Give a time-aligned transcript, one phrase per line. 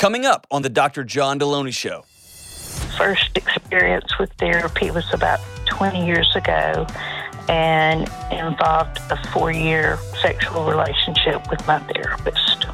[0.00, 1.04] Coming up on the Dr.
[1.04, 2.06] John Delony Show.
[2.96, 6.86] First experience with therapy was about 20 years ago
[7.50, 12.64] and involved a four year sexual relationship with my therapist.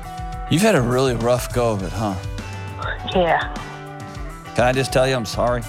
[0.52, 2.14] You've had a really rough go of it, huh?
[3.12, 3.52] Yeah.
[4.54, 5.62] Can I just tell you I'm sorry?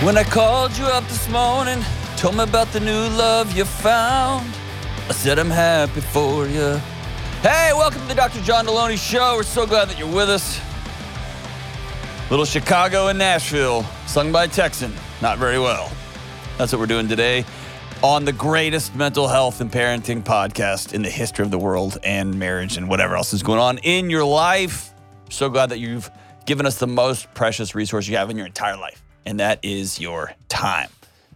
[0.00, 1.84] When I called you up this morning,
[2.16, 4.50] told me about the new love you found,
[5.06, 6.80] I said I'm happy for you.
[7.42, 8.40] Hey, welcome to the Dr.
[8.40, 9.34] John Delony Show.
[9.36, 10.58] We're so glad that you're with us.
[12.30, 14.94] Little Chicago and Nashville, sung by a Texan.
[15.20, 15.92] Not very well.
[16.56, 17.44] That's what we're doing today
[18.02, 22.38] on the greatest mental health and parenting podcast in the history of the world and
[22.38, 24.94] marriage and whatever else is going on in your life.
[25.28, 26.10] So glad that you've
[26.46, 30.00] given us the most precious resource you have in your entire life, and that is
[30.00, 30.88] your time.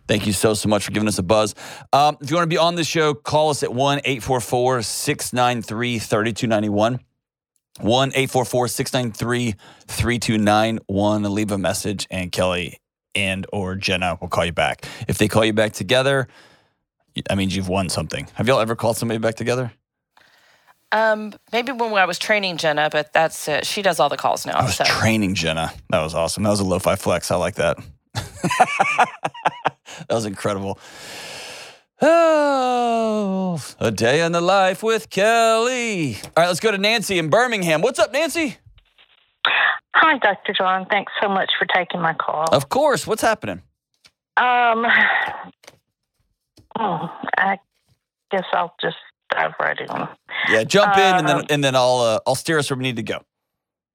[0.08, 1.54] Thank you so, so much for giving us a buzz.
[1.92, 5.98] Um, if you want to be on the show, call us at 1 844 693
[5.98, 7.00] 3291.
[7.80, 9.54] 1 844 693
[9.86, 11.22] 3291.
[11.34, 12.80] Leave a message, and Kelly
[13.14, 14.86] and or Jenna will call you back.
[15.06, 16.26] If they call you back together,
[17.28, 18.28] I mean, you've won something.
[18.34, 19.72] Have y'all ever called somebody back together?
[20.90, 23.66] Um, maybe when I was training Jenna, but that's it.
[23.66, 24.54] She does all the calls now.
[24.54, 24.84] I was so.
[24.84, 25.72] training Jenna.
[25.90, 26.44] That was awesome.
[26.44, 27.30] That was a lo-fi flex.
[27.30, 27.76] I like that.
[30.08, 30.78] that was incredible.
[32.00, 36.14] Oh, a day in the life with Kelly.
[36.14, 37.82] All right, let's go to Nancy in Birmingham.
[37.82, 38.56] What's up, Nancy?
[39.96, 40.52] Hi, Dr.
[40.56, 40.86] John.
[40.86, 42.44] Thanks so much for taking my call.
[42.52, 43.04] Of course.
[43.06, 43.62] What's happening?
[44.36, 44.86] Um,
[46.78, 47.58] oh, I
[48.30, 48.96] guess I'll just
[49.30, 50.08] dive right in.
[50.50, 52.84] Yeah, jump in, and then Um, and then I'll uh, I'll steer us where we
[52.84, 53.20] need to go.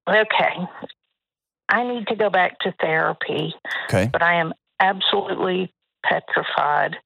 [0.10, 0.58] Okay.
[1.70, 4.10] I need to go back to therapy, Okay.
[4.12, 6.98] but I am absolutely petrified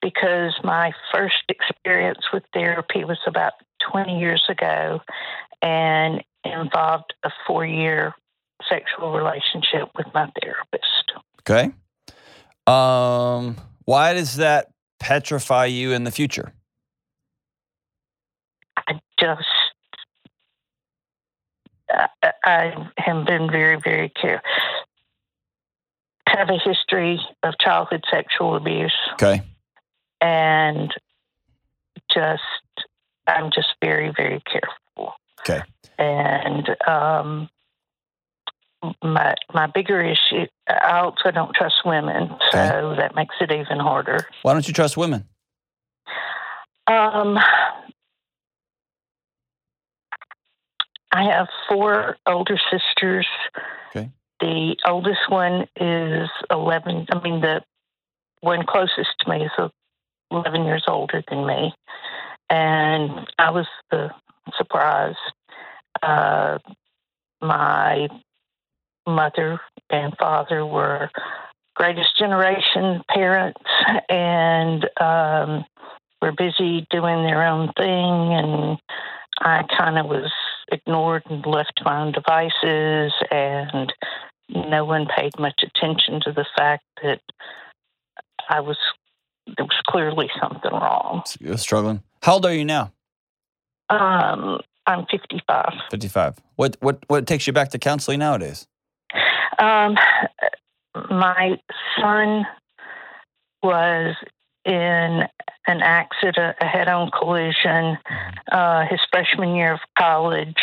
[0.00, 3.52] because my first experience with therapy was about
[3.90, 5.00] 20 years ago
[5.62, 8.14] and involved a four year
[8.68, 11.12] sexual relationship with my therapist.
[11.40, 11.72] Okay.
[12.66, 16.52] Um, why does that petrify you in the future?
[18.86, 19.42] I just,
[21.90, 24.48] I, I have been very, very careful.
[26.32, 28.94] Have a history of childhood sexual abuse.
[29.14, 29.42] Okay.
[30.20, 30.92] and
[32.12, 32.42] just
[33.26, 35.14] I'm just very very careful.
[35.40, 35.62] Okay.
[35.98, 37.48] And um,
[39.02, 42.96] my my bigger issue, I also don't trust women, so Okay.
[43.00, 44.18] that makes it even harder.
[44.42, 45.28] Why don't you trust women?
[46.86, 47.38] Um,
[51.12, 53.26] I have four older sisters.
[53.90, 54.10] Okay.
[54.42, 57.06] The oldest one is 11.
[57.12, 57.62] I mean, the
[58.40, 59.70] one closest to me is
[60.32, 61.72] 11 years older than me.
[62.50, 64.10] And I was the
[64.58, 65.14] surprise.
[66.02, 66.58] Uh,
[67.40, 68.08] my
[69.06, 69.60] mother
[69.90, 71.08] and father were
[71.76, 73.62] greatest generation parents
[74.08, 75.64] and um,
[76.20, 77.86] were busy doing their own thing.
[77.86, 78.78] And
[79.40, 80.32] I kind of was
[80.72, 83.12] ignored and left my own devices.
[83.30, 83.92] And
[84.54, 87.20] no one paid much attention to the fact that
[88.48, 88.78] I was,
[89.46, 91.22] there was clearly something wrong.
[91.40, 92.02] You're struggling.
[92.22, 92.92] How old are you now?
[93.90, 95.72] Um, I'm 55.
[95.90, 96.38] 55.
[96.56, 98.66] What what what takes you back to counseling nowadays?
[99.58, 99.96] Um,
[101.10, 101.58] my
[102.00, 102.46] son
[103.62, 104.16] was
[104.64, 105.22] in
[105.66, 107.98] an accident, a head-on collision,
[108.50, 110.56] uh, his freshman year of college,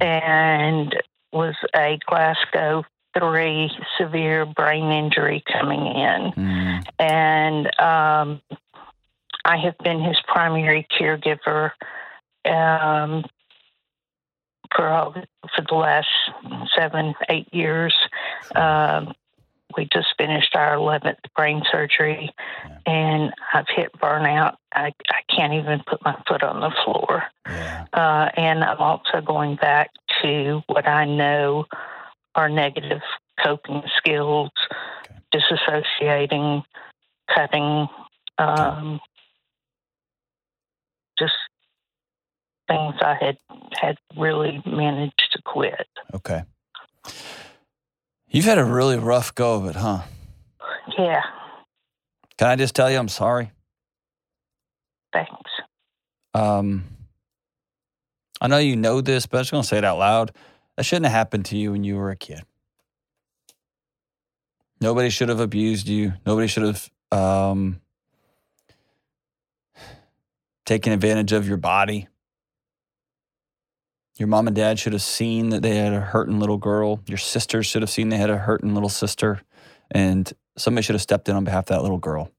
[0.00, 0.94] and
[1.32, 2.84] was a Glasgow
[3.18, 8.42] three severe brain injury coming in, Mm, and um,
[9.44, 11.70] I have been his primary caregiver.
[12.44, 13.24] Um,
[14.74, 16.08] for all, for the last
[16.76, 17.94] seven, eight years,
[18.54, 19.14] um,
[19.76, 22.32] we just finished our 11th brain surgery
[22.86, 24.56] and I've hit burnout.
[24.72, 27.24] I, I can't even put my foot on the floor.
[27.46, 27.86] yeah.
[27.92, 29.90] Uh, and I'm also going back
[30.22, 31.66] to what I know
[32.36, 33.00] are negative
[33.42, 34.50] coping skills,
[35.04, 35.18] Okay.
[35.34, 36.62] disassociating,
[37.34, 37.88] cutting,
[38.38, 39.00] um,
[41.18, 41.32] just
[42.68, 43.38] things I had
[43.80, 45.86] had really managed to quit.
[46.14, 46.42] Okay.
[48.28, 50.02] You've had a really rough go of it, huh?
[50.98, 51.22] Yeah,
[52.38, 53.50] Can I just tell you I'm sorry?
[55.12, 55.50] thanks.
[56.34, 56.84] Um,
[58.40, 60.32] I know you know this, but I'm just going to say it out loud.
[60.76, 62.42] That shouldn't have happened to you when you were a kid.
[64.80, 66.12] Nobody should have abused you.
[66.26, 67.80] Nobody should have um,
[70.66, 72.08] taking advantage of your body.
[74.18, 77.00] Your mom and dad should have seen that they had a hurting little girl.
[77.06, 79.40] Your sisters should have seen they had a hurting little sister.
[79.90, 82.30] And somebody should have stepped in on behalf of that little girl.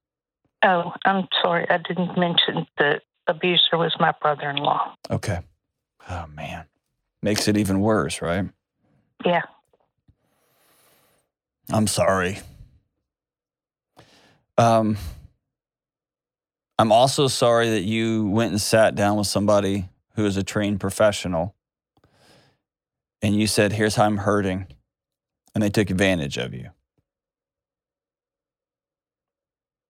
[0.63, 1.67] Oh, I'm sorry.
[1.69, 4.95] I didn't mention the abuser was my brother in law.
[5.09, 5.39] Okay.
[6.09, 6.65] Oh, man.
[7.21, 8.49] Makes it even worse, right?
[9.25, 9.43] Yeah.
[11.71, 12.39] I'm sorry.
[14.57, 14.97] Um,
[16.79, 20.79] I'm also sorry that you went and sat down with somebody who is a trained
[20.79, 21.55] professional
[23.21, 24.67] and you said, Here's how I'm hurting.
[25.53, 26.69] And they took advantage of you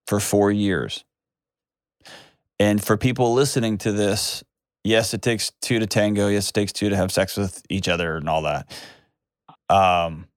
[0.07, 1.03] for four years.
[2.59, 4.43] And for people listening to this,
[4.87, 6.27] yes, it takes two to tango.
[6.27, 8.71] Yes, it takes two to have sex with each other and all that.
[9.69, 10.27] Um,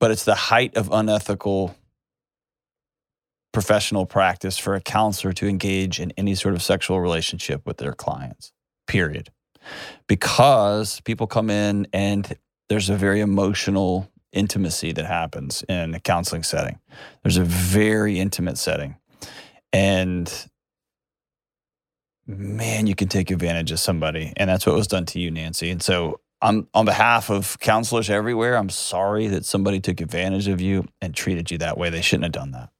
[0.00, 1.76] but it's the height of unethical
[3.52, 7.92] professional practice for a counselor to engage in any sort of sexual relationship with their
[7.92, 8.52] clients,
[8.86, 9.30] period.
[10.08, 12.36] Because people come in and
[12.68, 16.78] there's a very emotional intimacy that happens in a counseling setting.
[17.22, 18.96] There's a very intimate setting.
[19.74, 20.32] And
[22.26, 24.32] man, you can take advantage of somebody.
[24.36, 25.70] And that's what was done to you, Nancy.
[25.70, 30.60] And so, I'm, on behalf of counselors everywhere, I'm sorry that somebody took advantage of
[30.60, 31.88] you and treated you that way.
[31.88, 32.70] They shouldn't have done that.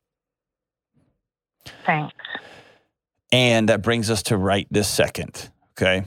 [1.87, 2.12] Thanks.
[3.31, 5.50] And that brings us to right this second.
[5.73, 6.05] Okay.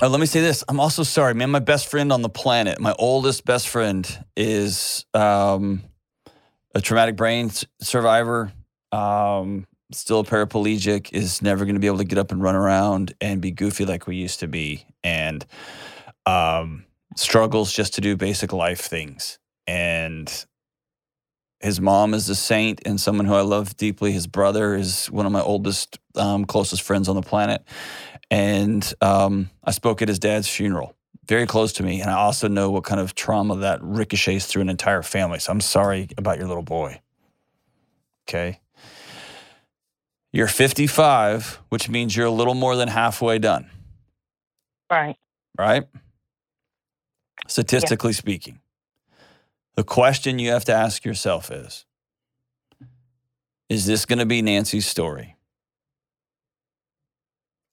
[0.00, 0.64] Uh, let me say this.
[0.68, 1.50] I'm also sorry, man.
[1.50, 5.82] My best friend on the planet, my oldest best friend, is um,
[6.74, 7.50] a traumatic brain
[7.80, 8.52] survivor,
[8.92, 12.54] um, still a paraplegic, is never going to be able to get up and run
[12.54, 15.44] around and be goofy like we used to be, and
[16.26, 16.84] um,
[17.16, 19.38] struggles just to do basic life things.
[19.66, 20.46] And
[21.60, 24.12] his mom is a saint and someone who I love deeply.
[24.12, 27.64] His brother is one of my oldest, um, closest friends on the planet.
[28.30, 30.94] And um, I spoke at his dad's funeral,
[31.26, 32.00] very close to me.
[32.00, 35.38] And I also know what kind of trauma that ricochets through an entire family.
[35.38, 37.00] So I'm sorry about your little boy.
[38.28, 38.60] Okay.
[40.36, 43.70] You're 55, which means you're a little more than halfway done,
[44.90, 45.16] Right.
[45.56, 45.84] right?
[47.48, 48.60] Statistically speaking.
[49.76, 51.86] The question you have to ask yourself is
[53.70, 55.36] Is this going to be Nancy's story?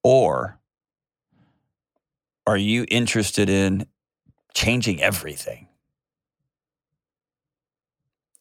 [0.01, 0.57] Or
[2.47, 3.87] are you interested in
[4.53, 5.67] changing everything?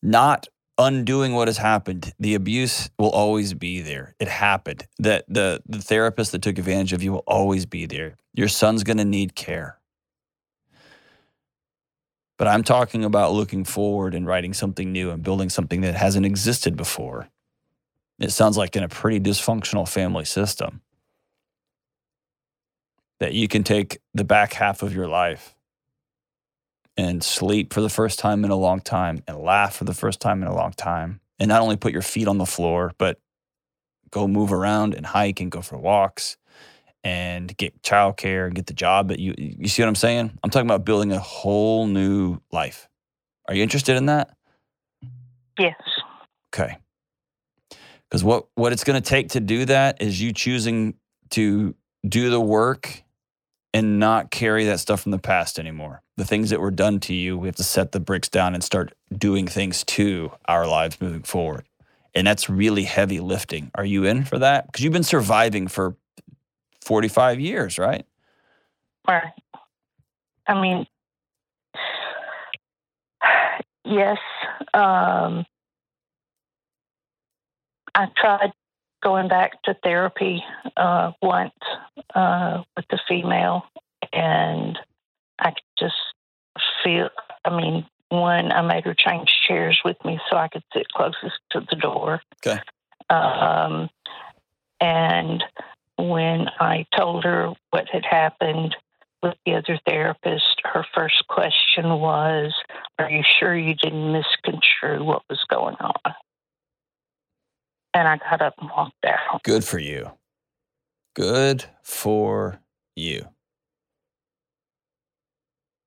[0.00, 0.46] Not
[0.78, 2.12] undoing what has happened.
[2.18, 4.14] The abuse will always be there.
[4.18, 4.86] It happened.
[4.98, 8.16] That the, the therapist that took advantage of you will always be there.
[8.34, 9.78] Your son's going to need care.
[12.38, 16.26] But I'm talking about looking forward and writing something new and building something that hasn't
[16.26, 17.28] existed before.
[18.18, 20.80] It sounds like in a pretty dysfunctional family system
[23.20, 25.54] that you can take the back half of your life
[27.02, 30.20] and sleep for the first time in a long time and laugh for the first
[30.20, 33.18] time in a long time and not only put your feet on the floor but
[34.10, 36.36] go move around and hike and go for walks
[37.02, 40.38] and get childcare and get the job that you you see what I'm saying?
[40.42, 42.88] I'm talking about building a whole new life.
[43.48, 44.30] Are you interested in that?
[45.58, 45.74] Yes.
[46.54, 46.76] Okay.
[48.08, 50.94] Because what what it's going to take to do that is you choosing
[51.30, 51.74] to
[52.06, 53.02] do the work
[53.74, 56.02] and not carry that stuff from the past anymore.
[56.16, 58.62] The things that were done to you, we have to set the bricks down and
[58.62, 61.64] start doing things to our lives moving forward.
[62.14, 63.70] And that's really heavy lifting.
[63.74, 64.66] Are you in for that?
[64.66, 65.96] Because you've been surviving for
[66.82, 68.04] 45 years, right?
[69.08, 69.32] Right.
[70.46, 70.86] I mean,
[73.84, 74.18] yes.
[74.74, 75.46] Um,
[77.94, 78.52] I tried
[79.02, 80.42] going back to therapy
[80.76, 81.54] uh, once
[82.14, 83.64] uh, with the female,
[84.12, 84.78] and
[85.38, 85.94] I just
[86.82, 87.10] feel.
[87.44, 91.38] I mean, one, I made her change chairs with me so I could sit closest
[91.50, 92.20] to the door.
[92.46, 92.60] Okay.
[93.10, 93.90] Um,
[94.80, 95.42] and
[95.96, 98.76] when I told her what had happened
[99.22, 102.52] with the other therapist, her first question was,
[102.98, 106.14] Are you sure you didn't misconstrue what was going on?
[107.94, 109.42] And I got up and walked out.
[109.42, 110.10] Good for you.
[111.14, 112.60] Good for
[112.96, 113.26] you.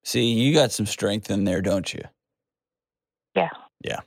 [0.04, 2.02] See, you got some strength in there, don't you?
[3.36, 3.50] Yeah.
[3.84, 4.02] Yeah,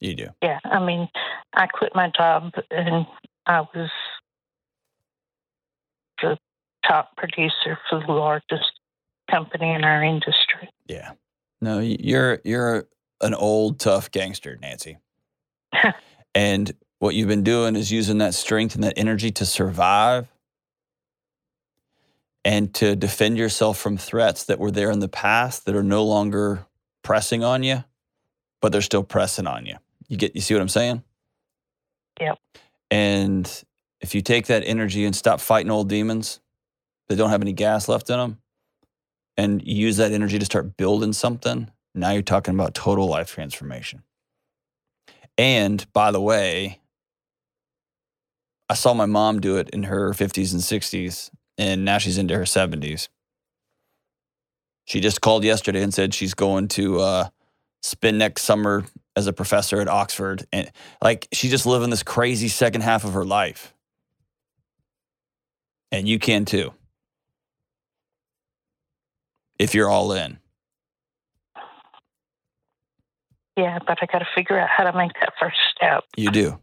[0.00, 0.28] you do.
[0.42, 0.58] Yeah.
[0.64, 1.08] I mean,
[1.54, 3.06] I quit my job and
[3.46, 3.90] I was
[6.22, 6.38] the
[6.86, 8.72] top producer for the largest
[9.30, 10.70] company in our industry.
[10.86, 11.12] Yeah.
[11.60, 12.88] No, you're you're
[13.20, 14.98] an old tough gangster, Nancy.
[16.34, 20.28] And what you've been doing is using that strength and that energy to survive
[22.44, 26.04] and to defend yourself from threats that were there in the past that are no
[26.04, 26.66] longer
[27.02, 27.84] pressing on you,
[28.60, 29.76] but they're still pressing on you.
[30.08, 31.02] You get you see what I'm saying?
[32.20, 32.38] Yep.
[32.90, 33.64] And
[34.00, 36.40] if you take that energy and stop fighting old demons
[37.08, 38.38] that don't have any gas left in them
[39.36, 44.02] and use that energy to start building something, now you're talking about total life transformation.
[45.36, 46.80] And by the way,
[48.68, 52.36] I saw my mom do it in her 50s and 60s, and now she's into
[52.36, 53.08] her 70s.
[54.84, 57.28] She just called yesterday and said she's going to uh,
[57.82, 58.84] spend next summer
[59.16, 60.46] as a professor at Oxford.
[60.52, 60.70] And
[61.02, 63.74] like, she's just living this crazy second half of her life.
[65.90, 66.72] And you can too,
[69.58, 70.38] if you're all in.
[73.56, 76.04] Yeah, but I got to figure out how to make that first step.
[76.16, 76.60] You do.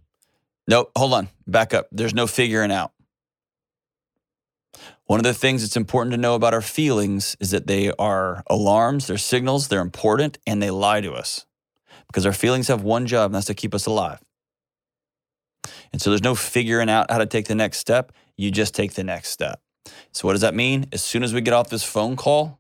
[0.67, 1.29] No, hold on.
[1.48, 1.88] Back up.
[1.91, 2.91] There's no figuring out.
[5.05, 8.43] One of the things that's important to know about our feelings is that they are
[8.50, 11.45] alarms, they're signals, they're important, and they lie to us
[12.07, 14.19] because our feelings have one job, and that's to keep us alive.
[15.93, 18.12] And so there's no figuring out how to take the next step.
[18.36, 19.62] You just take the next step.
[20.12, 20.88] So, what does that mean?
[20.91, 22.60] As soon as we get off this phone call,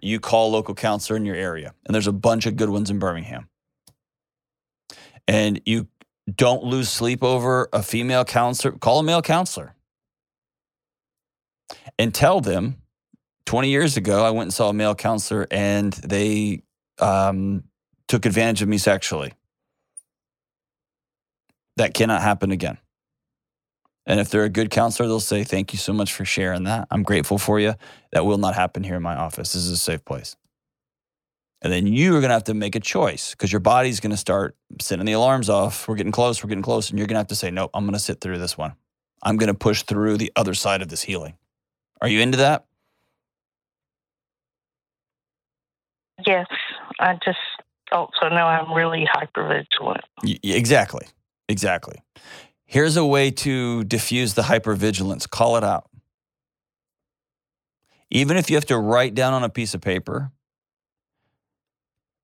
[0.00, 1.74] you call a local counselor in your area.
[1.86, 3.48] And there's a bunch of good ones in Birmingham.
[5.26, 5.88] And you
[6.32, 9.74] don't lose sleep over a female counselor, call a male counselor
[11.98, 12.76] and tell them
[13.46, 16.62] 20 years ago, I went and saw a male counselor and they
[16.98, 17.64] um,
[18.08, 19.34] took advantage of me sexually.
[21.76, 22.78] That cannot happen again.
[24.06, 26.86] And if they're a good counselor, they'll say, Thank you so much for sharing that.
[26.90, 27.74] I'm grateful for you.
[28.12, 29.54] That will not happen here in my office.
[29.54, 30.36] This is a safe place.
[31.64, 34.10] And then you are going to have to make a choice because your body's going
[34.10, 35.88] to start sending the alarms off.
[35.88, 36.44] We're getting close.
[36.44, 36.90] We're getting close.
[36.90, 38.74] And you're going to have to say, Nope, I'm going to sit through this one.
[39.22, 41.38] I'm going to push through the other side of this healing.
[42.02, 42.66] Are you into that?
[46.26, 46.46] Yes,
[47.00, 47.38] I just
[47.90, 50.00] also know I'm really hypervigilant.
[50.22, 51.06] Y- exactly.
[51.48, 51.96] Exactly.
[52.66, 55.88] Here's a way to diffuse the hypervigilance call it out.
[58.10, 60.30] Even if you have to write down on a piece of paper,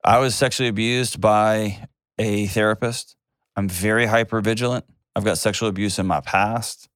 [0.03, 1.87] I was sexually abused by
[2.19, 3.17] a therapist.
[3.57, 4.87] I'm very hyper vigilant.
[5.15, 6.89] I've got sexual abuse in my past.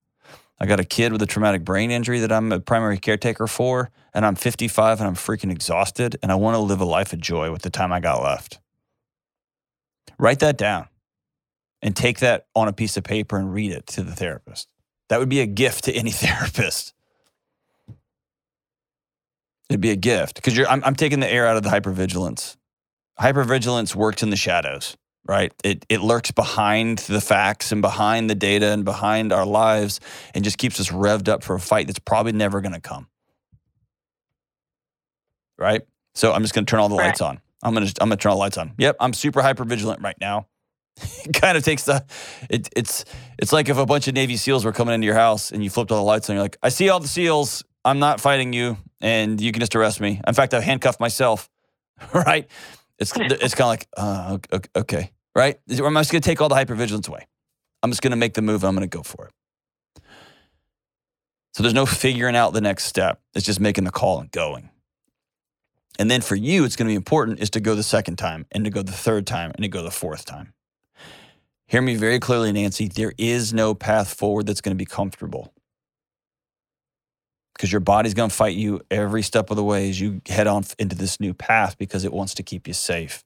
[0.58, 3.90] I got a kid with a traumatic brain injury that I'm a primary caretaker for,
[4.14, 7.20] and I'm 55 and I'm freaking exhausted, and I want to live a life of
[7.20, 8.58] joy with the time I got left.
[10.18, 10.88] Write that down
[11.82, 14.68] and take that on a piece of paper and read it to the therapist.
[15.08, 16.94] That would be a gift to any therapist.
[19.68, 22.56] It'd be a gift because I'm, I'm taking the air out of the hypervigilance.
[23.20, 25.52] Hypervigilance works in the shadows right?
[25.64, 30.00] It, it lurks behind the facts and behind the data and behind our lives
[30.34, 33.08] and just keeps us revved up for a fight that's probably never going to come.
[35.56, 35.82] Right?
[36.14, 37.06] So I'm just going to turn all the right.
[37.06, 37.40] lights on.
[37.62, 38.74] I'm going to I'm going to turn all the lights on.
[38.76, 40.48] Yep, I'm super hyper vigilant right now.
[41.24, 42.04] it kind of takes the
[42.50, 43.04] it, it's
[43.38, 45.70] it's like if a bunch of Navy SEALs were coming into your house and you
[45.70, 46.36] flipped all the lights on.
[46.36, 47.64] You're like, I see all the SEALs.
[47.86, 50.20] I'm not fighting you, and you can just arrest me.
[50.26, 51.50] In fact, I've handcuffed myself.
[52.14, 52.48] right?
[52.98, 54.38] It's it's kind of like, uh,
[54.76, 55.58] okay, right?
[55.68, 57.26] I'm just going to take all the hypervigilance away.
[57.82, 58.64] I'm just going to make the move.
[58.64, 60.02] I'm going to go for it.
[61.54, 63.20] So there's no figuring out the next step.
[63.34, 64.70] It's just making the call and going.
[65.98, 68.46] And then for you, it's going to be important is to go the second time
[68.50, 70.52] and to go the third time and to go the fourth time.
[71.66, 72.88] Hear me very clearly, Nancy.
[72.88, 75.53] There is no path forward that's going to be comfortable
[77.54, 80.46] because your body's going to fight you every step of the way as you head
[80.46, 83.24] on into this new path because it wants to keep you safe.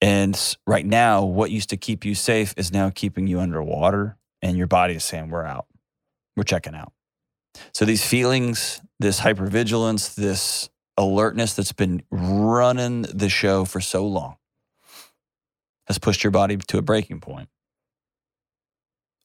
[0.00, 4.56] And right now, what used to keep you safe is now keeping you underwater, and
[4.56, 5.66] your body is saying, We're out.
[6.36, 6.92] We're checking out.
[7.74, 14.36] So these feelings, this hypervigilance, this alertness that's been running the show for so long
[15.86, 17.48] has pushed your body to a breaking point.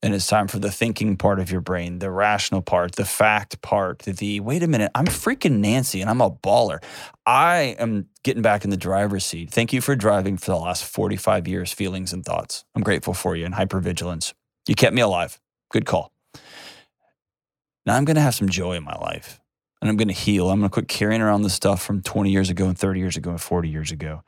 [0.05, 3.59] And it's time for the thinking part of your brain, the rational part, the fact
[3.63, 6.77] part, the wait a minute, I'm freaking Nancy and I'm a baller.
[7.25, 9.49] I am getting back in the driver's seat.
[9.49, 12.65] Thank you for driving for the last 45 years, feelings and thoughts.
[12.75, 14.35] I'm grateful for you and hypervigilance.
[14.67, 15.39] You kept me alive.
[15.71, 16.11] Good call.
[17.87, 19.41] Now I'm going to have some joy in my life
[19.81, 20.51] and I'm going to heal.
[20.51, 23.17] I'm going to quit carrying around the stuff from 20 years ago and 30 years
[23.17, 24.21] ago and 40 years ago.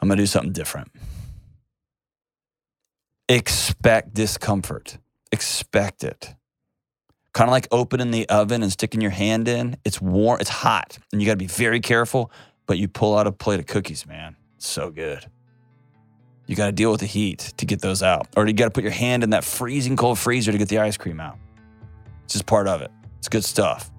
[0.00, 0.92] I'm going to do something different
[3.32, 4.98] expect discomfort.
[5.30, 6.34] Expect it.
[7.32, 9.76] Kind of like opening the oven and sticking your hand in.
[9.84, 12.30] It's warm, it's hot, and you got to be very careful,
[12.66, 14.36] but you pull out a plate of cookies, man.
[14.58, 15.26] so good.
[16.46, 18.70] You got to deal with the heat to get those out, or you got to
[18.70, 21.38] put your hand in that freezing cold freezer to get the ice cream out.
[22.24, 22.90] It's just part of it.
[23.18, 23.90] It's good stuff.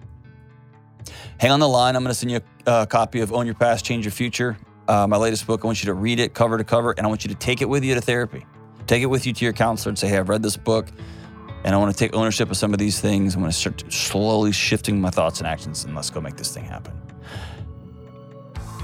[1.39, 1.95] Hang on the line.
[1.95, 4.57] I'm going to send you a, a copy of Own Your Past, Change Your Future,
[4.87, 5.61] uh, my latest book.
[5.63, 7.61] I want you to read it cover to cover, and I want you to take
[7.61, 8.45] it with you to therapy.
[8.87, 10.87] Take it with you to your counselor and say, "Hey, I've read this book,
[11.63, 13.35] and I want to take ownership of some of these things.
[13.35, 16.51] I'm going to start slowly shifting my thoughts and actions, and let's go make this
[16.53, 16.93] thing happen."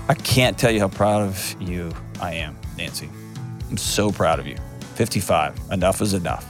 [0.07, 3.09] I can't tell you how proud of you I am, Nancy.
[3.69, 4.57] I'm so proud of you.
[4.95, 5.53] 55.
[5.71, 6.45] Enough is enough.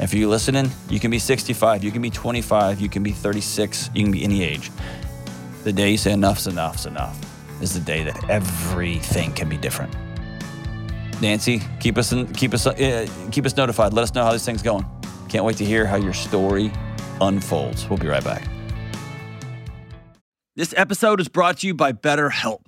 [0.00, 3.12] And for you listening, you can be 65, you can be 25, you can be
[3.12, 4.72] 36, you can be any age.
[5.62, 7.16] The day you say enough's enough's enough
[7.62, 9.94] is the day that everything can be different.
[11.20, 13.92] Nancy, keep us in, keep us uh, keep us notified.
[13.92, 14.84] Let us know how this thing's going.
[15.28, 16.72] Can't wait to hear how your story
[17.20, 17.88] unfolds.
[17.88, 18.48] We'll be right back.
[20.56, 22.60] This episode is brought to you by BetterHelp.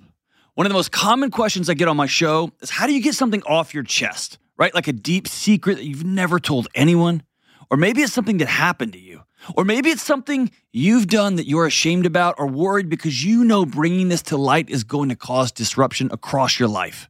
[0.55, 3.01] One of the most common questions I get on my show is how do you
[3.01, 4.73] get something off your chest, right?
[4.73, 7.23] Like a deep secret that you've never told anyone?
[7.69, 9.21] Or maybe it's something that happened to you.
[9.55, 13.65] Or maybe it's something you've done that you're ashamed about or worried because you know
[13.65, 17.09] bringing this to light is going to cause disruption across your life.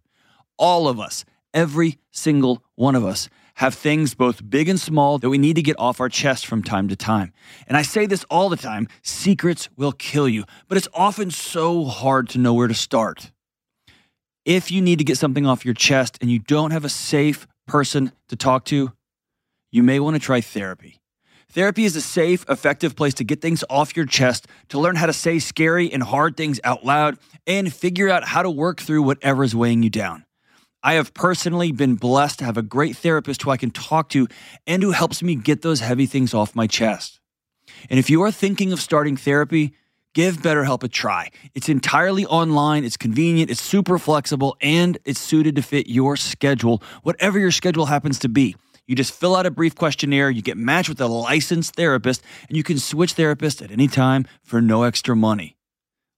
[0.58, 5.30] All of us, every single one of us, have things both big and small that
[5.30, 7.34] we need to get off our chest from time to time.
[7.68, 11.86] And I say this all the time secrets will kill you, but it's often so
[11.86, 13.32] hard to know where to start.
[14.46, 17.48] If you need to get something off your chest and you don't have a safe
[17.66, 18.94] person to talk to,
[19.72, 21.02] you may want to try therapy.
[21.50, 25.08] Therapy is a safe, effective place to get things off your chest, to learn how
[25.08, 29.02] to say scary and hard things out loud, and figure out how to work through
[29.02, 30.27] whatever is weighing you down.
[30.88, 34.26] I have personally been blessed to have a great therapist who I can talk to
[34.66, 37.20] and who helps me get those heavy things off my chest.
[37.90, 39.74] And if you are thinking of starting therapy,
[40.14, 41.32] give BetterHelp a try.
[41.54, 46.82] It's entirely online, it's convenient, it's super flexible, and it's suited to fit your schedule,
[47.04, 48.56] whatever your schedule happens to be.
[48.86, 52.56] You just fill out a brief questionnaire, you get matched with a licensed therapist, and
[52.56, 55.58] you can switch therapists at any time for no extra money.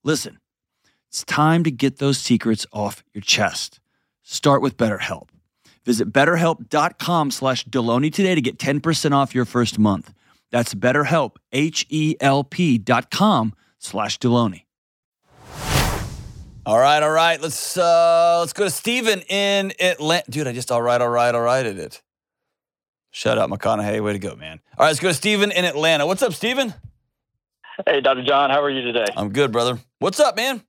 [0.03, 0.38] Listen,
[1.08, 3.79] it's time to get those secrets off your chest.
[4.32, 5.30] Start with BetterHelp.
[5.86, 10.13] Visit betterhelp.com slash Delony today to get 10% off your first month.
[10.52, 14.65] That's betterhelp, H-E-L-P dot com slash Delony.
[16.63, 17.42] All right, all right.
[17.42, 20.30] Let's uh let's go to Steven in Atlanta.
[20.30, 22.04] Dude, I just all right, all right, all right at it.
[23.10, 24.04] Shut up, McConaughey.
[24.04, 24.60] Way to go, man.
[24.78, 26.06] All right, let's go to Steven in Atlanta.
[26.06, 26.76] What's up, Steven?
[27.88, 28.24] Hey, Dr.
[28.24, 29.08] John, how are you today?
[29.18, 29.80] I'm good, brother.
[29.98, 30.62] What's up, man?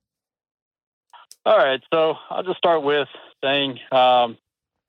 [1.45, 3.07] All right, so I'll just start with
[3.43, 4.37] saying um,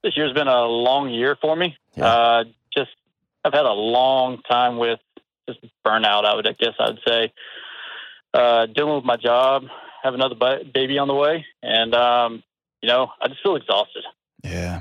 [0.03, 1.77] this year's been a long year for me.
[1.97, 2.07] Yeah.
[2.07, 2.45] Uh,
[2.77, 2.91] just
[3.45, 5.01] I've had a long time with
[5.49, 6.25] just burnout.
[6.25, 7.33] I would, I guess, I would say,
[8.35, 9.65] uh, dealing with my job,
[10.03, 12.43] have another ba- baby on the way, and um,
[12.81, 14.05] you know, I just feel exhausted.
[14.45, 14.81] Yeah.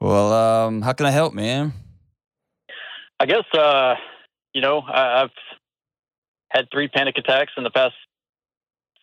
[0.00, 1.72] Well, um, how can I help, man?
[3.20, 3.96] I guess uh,
[4.54, 5.30] you know I, I've
[6.50, 7.94] had three panic attacks in the past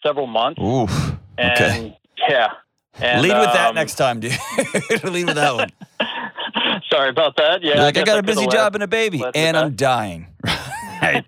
[0.05, 0.89] several months, Oof.
[1.37, 1.97] and Okay.
[2.29, 2.49] yeah.
[2.99, 4.31] And, Lead with that um, next time, dude.
[5.03, 5.71] Lead with that one.
[6.89, 7.61] Sorry about that.
[7.61, 8.51] Yeah, You're like, I, guess got a busy left.
[8.51, 9.57] job and a baby, and.
[9.57, 10.27] I'm dying.
[11.01, 11.25] right.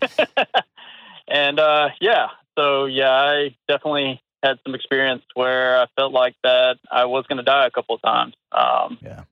[1.28, 2.28] and uh, yeah,
[2.58, 7.38] so yeah, I definitely had some experience where I felt like that I was going
[7.38, 8.34] to die a couple of times.
[8.52, 9.24] Um, Yeah.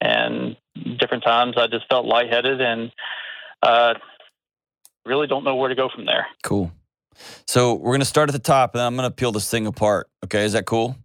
[0.00, 0.56] And
[0.98, 2.90] different times I just felt lightheaded and
[3.62, 3.94] uh,
[5.06, 6.26] really don't know where to go from there.
[6.42, 6.72] Cool.
[7.46, 10.08] So we're gonna start at the top, and I'm gonna peel this thing apart.
[10.24, 10.96] Okay, is that cool?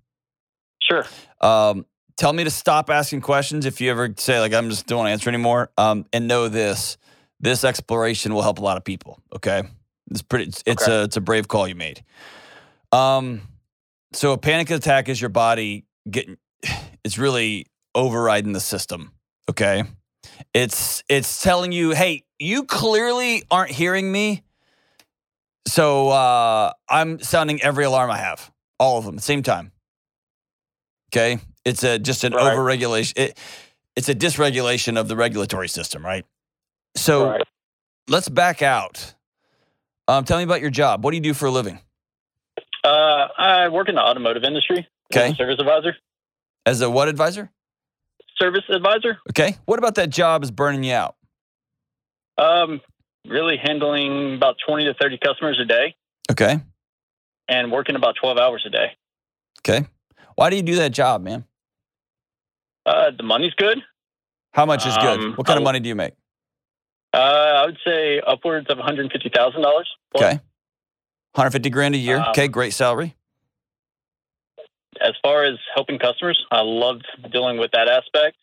[0.87, 1.05] Sure.
[1.41, 1.85] Um,
[2.17, 5.07] tell me to stop asking questions if you ever say like I'm just don't want
[5.07, 5.69] to answer anymore.
[5.77, 6.97] Um, and know this:
[7.39, 9.19] this exploration will help a lot of people.
[9.35, 9.63] Okay,
[10.11, 10.45] it's pretty.
[10.45, 12.03] It's, it's a it's a brave call you made.
[12.91, 13.41] Um,
[14.13, 16.37] so a panic attack is your body getting.
[17.03, 19.13] It's really overriding the system.
[19.49, 19.85] Okay,
[20.53, 24.43] it's it's telling you, hey, you clearly aren't hearing me.
[25.67, 29.71] So uh, I'm sounding every alarm I have, all of them at the same time.
[31.17, 32.55] Okay, it's a just an Right.
[32.55, 33.13] overregulation.
[33.17, 33.37] It,
[33.95, 36.25] it's a dysregulation of the regulatory system, right?
[36.95, 37.43] So right.
[38.07, 39.15] let's back out.
[40.07, 41.03] Um, tell me about your job.
[41.03, 41.79] What do you do for a living?
[42.83, 44.87] Uh, I work in the automotive industry.
[45.11, 45.33] as a Okay.
[45.35, 45.95] Service advisor.
[46.65, 47.49] As a what advisor?
[48.39, 49.17] Service advisor.
[49.31, 49.57] Okay.
[49.65, 51.15] What about that job is burning you out?
[52.37, 52.79] Um,
[53.25, 55.95] really handling about 20 to 30 customers a day
[56.31, 56.59] Okay.
[57.47, 58.91] and working about 12 hours a day.
[59.59, 59.87] Okay.
[60.37, 61.45] Why do you do that job, man?
[62.85, 63.79] Uh, the money's good.
[64.53, 65.19] How much is good?
[65.19, 66.13] Um, What kind of money do you make?
[67.11, 69.83] Uh, I would say upwards of $150,000.
[70.15, 70.39] Okay.
[71.33, 72.17] 150 grand a year.
[72.17, 73.15] Um, okay, great salary.
[75.01, 78.37] as far as helping customers, I loved dealing with that aspect.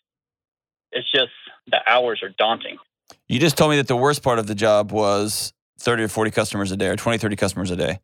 [0.91, 1.31] It's just
[1.69, 2.79] the hours are daunting.
[3.29, 6.33] You just told me that the worst part of the job was 30 or 40
[6.33, 8.01] customers a day or 20, 30 customers a day.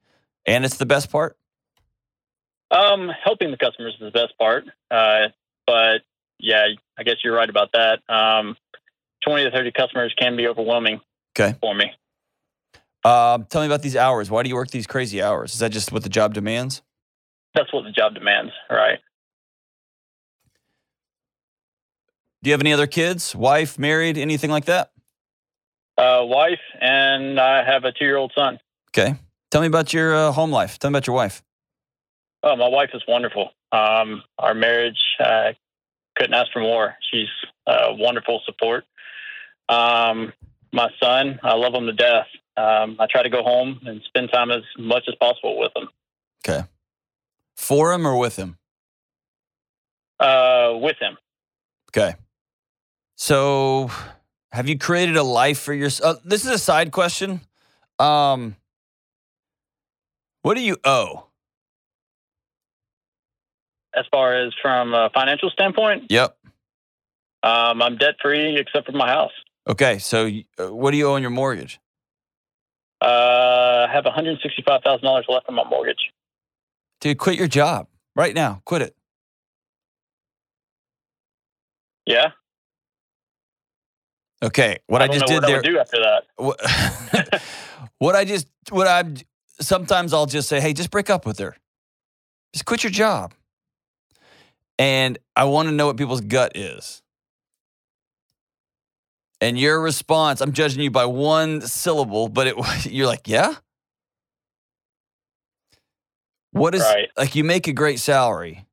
[0.46, 1.36] And it's the best part?
[2.70, 4.64] Um, helping the customers is the best part.
[4.90, 5.28] Uh,
[5.66, 6.02] but
[6.38, 6.66] yeah,
[6.98, 8.00] I guess you're right about that.
[8.08, 8.56] Um,
[9.24, 11.00] 20 to 30 customers can be overwhelming
[11.38, 11.56] Okay.
[11.60, 11.92] for me.
[13.04, 14.30] Um, tell me about these hours.
[14.30, 15.54] Why do you work these crazy hours?
[15.54, 16.82] Is that just what the job demands?
[17.54, 18.98] That's what the job demands, right?
[22.42, 24.92] Do you have any other kids, wife, married, anything like that?
[25.98, 28.58] Uh, wife, and I have a two year old son.
[28.90, 29.16] Okay.
[29.50, 30.78] Tell me about your uh, home life.
[30.78, 31.42] Tell me about your wife.
[32.42, 33.50] Oh, my wife is wonderful.
[33.72, 35.52] Um, our marriage, uh,
[36.16, 36.96] couldn't ask for more.
[37.10, 37.28] She's
[37.66, 38.84] uh, wonderful support.
[39.68, 40.32] Um,
[40.72, 42.26] my son, I love him to death.
[42.56, 45.88] Um, I try to go home and spend time as much as possible with him.
[46.44, 46.66] Okay.
[47.56, 48.58] For him or with him?
[50.18, 51.16] Uh, with him.
[51.90, 52.14] Okay.
[53.16, 53.90] So,
[54.52, 56.16] have you created a life for yourself?
[56.16, 57.40] Uh, this is a side question.
[57.98, 58.56] Um,
[60.42, 61.29] what do you owe?
[64.00, 66.34] As far as from a financial standpoint, Yep.
[67.42, 69.32] um, I'm debt free except for my house.
[69.68, 69.98] Okay.
[69.98, 71.78] So, uh, what do you owe on your mortgage?
[73.02, 76.12] Uh, I have $165,000 left on my mortgage.
[77.02, 78.62] Dude, quit your job right now.
[78.64, 78.96] Quit it.
[82.06, 82.28] Yeah.
[84.42, 84.78] Okay.
[84.86, 85.62] What I, don't just did what I there.
[85.62, 86.22] do after that.
[86.36, 87.42] what,
[87.98, 89.16] what I just, what I'm,
[89.60, 91.54] sometimes I'll just say, hey, just break up with her.
[92.54, 93.34] Just quit your job.
[94.80, 97.02] And I want to know what people's gut is.
[99.42, 103.56] And your response, I'm judging you by one syllable, but it, you're like, yeah?
[106.52, 107.10] What is, Right.
[107.14, 108.64] like, you make a great salary,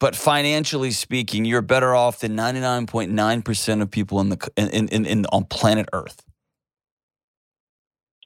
[0.00, 5.26] but financially speaking, you're better off than 99.9% of people in the, in, in, in,
[5.26, 6.24] on planet Earth.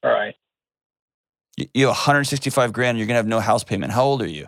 [0.05, 0.37] All right.
[1.57, 2.97] You you have 165 grand.
[2.97, 3.93] You're gonna have no house payment.
[3.93, 4.47] How old are you?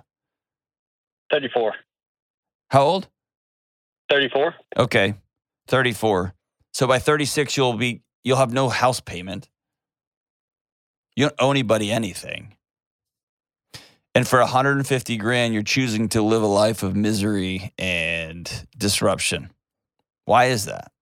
[1.33, 1.75] 34.
[2.70, 3.09] How old?
[4.11, 4.55] 34.
[4.77, 5.14] Okay,
[5.68, 6.35] 34.
[6.72, 9.48] So by 36, you'll be you'll have no house payment.
[11.16, 12.57] You don't owe anybody anything.
[14.14, 19.50] And for 150 grand, you're choosing to live a life of misery and disruption.
[20.24, 20.92] Why is that?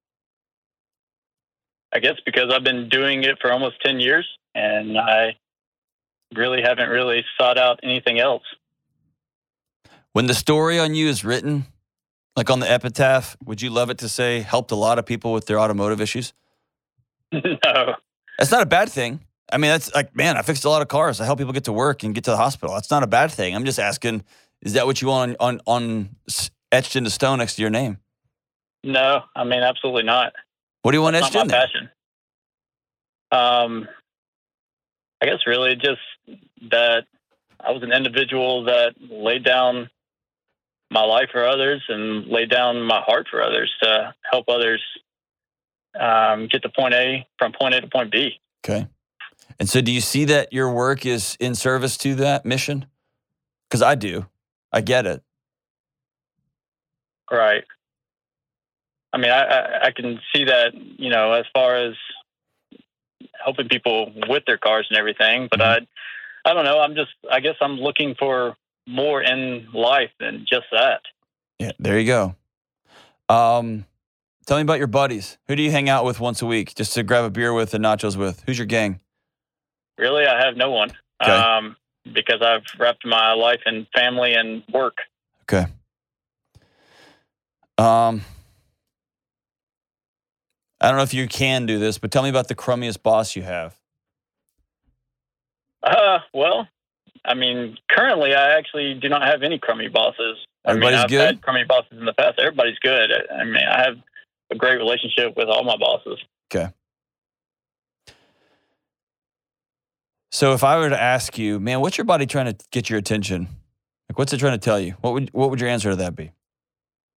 [1.95, 5.37] I guess because I've been doing it for almost 10 years and I
[6.35, 8.43] really haven't really sought out anything else.
[10.13, 11.67] When the story on you is written,
[12.37, 15.33] like on the epitaph, would you love it to say helped a lot of people
[15.33, 16.33] with their automotive issues?
[17.33, 17.95] no.
[18.39, 19.21] That's not a bad thing.
[19.53, 21.21] I mean, that's like, man, I fixed a lot of cars.
[21.21, 22.75] I help people get to work and get to the hospital.
[22.75, 23.55] That's not a bad thing.
[23.55, 24.25] I'm just asking,
[24.63, 26.17] is that what you want on on, on
[26.71, 27.99] etched into stone next to your name?
[28.85, 30.33] No, I mean, absolutely not.
[30.83, 31.67] What do you want It's etched in my there?
[31.67, 31.91] passion.
[33.31, 33.89] Um,
[35.23, 36.01] I guess really just
[36.71, 37.05] that
[37.61, 39.89] I was an individual that laid down
[40.93, 44.83] my life for others and lay down my heart for others to help others
[45.99, 48.41] um, get to point A from point A to point B.
[48.65, 48.87] Okay.
[49.59, 52.87] And so, do you see that your work is in service to that mission?
[53.69, 54.27] Because I do.
[54.73, 55.23] I get it.
[57.31, 57.65] Right.
[59.13, 61.95] I mean, I, I, I can see that, you know, as far as
[63.45, 65.81] helping people with their cars and everything, but I,
[66.45, 66.81] I don't know.
[66.81, 71.03] I'm just, I guess I'm looking for more in life than just that.
[71.59, 71.73] Yeah.
[71.79, 72.37] There you go.
[73.29, 73.87] Um,
[74.47, 75.39] tell me about your buddies.
[75.49, 77.73] Who do you hang out with once a week, just to grab a beer with
[77.75, 78.43] and nachos with?
[78.47, 79.01] Who's your gang?
[79.99, 80.91] Really, I have no one
[81.23, 81.33] Okay.
[81.33, 81.77] um,
[82.13, 84.97] because I've wrapped my life in family and work.
[85.43, 85.67] Okay.
[87.79, 88.23] Um,
[90.81, 93.37] I don't know if you can do this, but tell me about the crummiest boss
[93.37, 93.79] you have.
[95.83, 96.69] Uh, well,
[97.25, 100.39] I mean, currently I actually do not have any crummy bosses.
[100.67, 101.27] Everybody's I mean, I've good?
[101.27, 102.39] had crummy bosses in the past.
[102.39, 103.11] Everybody's good.
[103.33, 103.97] I mean, I have
[104.51, 106.19] a great relationship with all my bosses.
[106.53, 106.73] Okay.
[110.31, 112.99] So if I were to ask you, man, what's your body trying to get your
[112.99, 113.49] attention?
[114.09, 114.93] Like, what's it trying to tell you?
[115.01, 116.33] What would what would your answer to that be?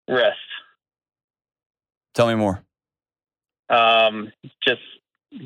[0.07, 0.37] Rest.
[2.13, 2.61] Tell me more.
[3.69, 4.31] Um,
[4.65, 4.81] just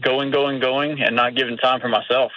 [0.01, 2.31] going, going, going, and not giving time for myself.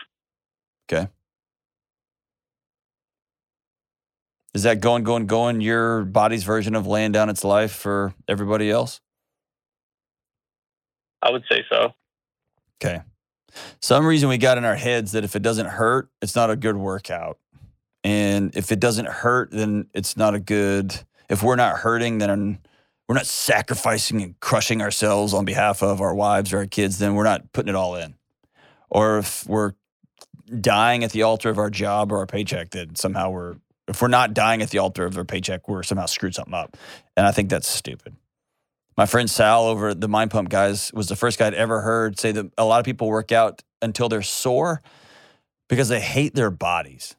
[4.55, 8.71] Is that going, going, going your body's version of laying down its life for everybody
[8.71, 9.01] else?
[11.23, 11.95] I would say so.
[12.83, 13.01] Okay.
[13.81, 16.57] Some reason we got in our heads that if it doesn't hurt, it's not a
[16.57, 17.39] good workout.
[18.05, 20.99] And if it doesn't hurt, then it's not a good.
[21.29, 22.59] If we're not hurting, then
[23.09, 27.15] we're not sacrificing and crushing ourselves on behalf of our wives or our kids, then
[27.15, 28.15] we're not putting it all in.
[28.91, 29.73] Or if we're
[30.61, 33.57] dying at the altar of our job or our paycheck, then somehow we're,
[33.93, 36.77] if we're not dying at the altar of our paycheck, we're somehow screwed something up.
[37.17, 38.17] And I think that's stupid.
[38.97, 41.81] My friend Sal over at the Mind Pump guys was the first guy I'd ever
[41.81, 44.83] heard say that a lot of people work out until they're sore
[45.69, 47.17] because they hate their bodies.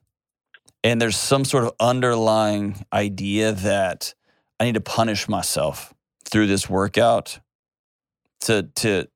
[0.83, 4.13] And there's some sort of underlying idea that
[4.59, 5.93] I need to punish myself
[6.25, 7.39] through this workout
[8.41, 9.07] to to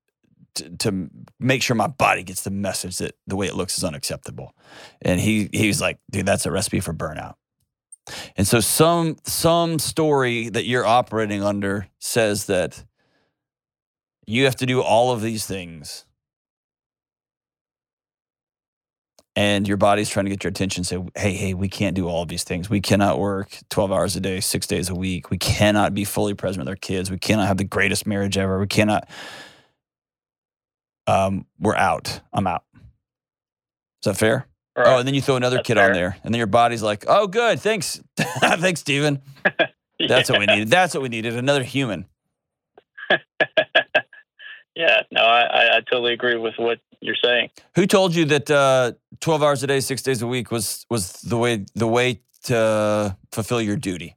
[0.56, 3.84] to, to make sure my body gets the message that the way it looks is
[3.84, 4.56] unacceptable.
[5.02, 7.36] And he he was like, dude, that's a recipe for burnout.
[8.36, 12.84] And so some some story that you're operating under says that
[14.26, 16.06] you have to do all of these things.
[19.36, 22.24] And your body's trying to get your attention say hey hey we can't do all
[22.24, 22.70] of these things.
[22.70, 25.30] We cannot work 12 hours a day six days a week.
[25.30, 27.12] We cannot be fully present with our kids.
[27.12, 28.60] We cannot have the greatest marriage ever.
[28.60, 29.08] We cannot
[31.06, 32.20] um, we're out.
[32.34, 32.64] I'm out.
[32.74, 32.82] Is
[34.06, 34.47] that fair
[34.78, 34.88] Right.
[34.88, 35.88] oh and then you throw another That's kid fair.
[35.88, 39.22] on there and then your body's like oh good thanks thanks steven
[40.08, 42.06] that's what we needed that's what we needed another human
[44.76, 47.50] yeah, no, I, I, totally agree with what you're saying.
[47.76, 51.14] who told you that uh, 12 hours a day six days a week was was
[51.22, 54.16] the way the way to fulfill your duty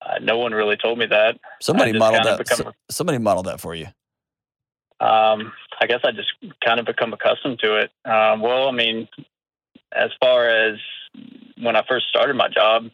[0.00, 1.38] Uh, no one really told me that.
[1.60, 2.38] Somebody modeled that.
[2.38, 3.86] become- somebody modeled that for you.
[5.00, 6.32] Um, I guess I just
[6.64, 7.90] kind of become accustomed to it.
[8.04, 9.08] Um, well, I mean,
[9.92, 10.78] as far as
[11.60, 12.90] when I first started my job,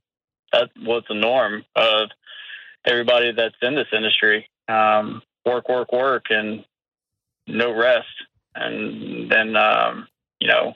[0.52, 2.10] that was the norm of
[2.84, 4.48] everybody that's in this industry.
[4.68, 6.64] Um, work, work, work, and
[7.46, 8.06] no rest.
[8.54, 10.08] And then, um,
[10.40, 10.74] you know,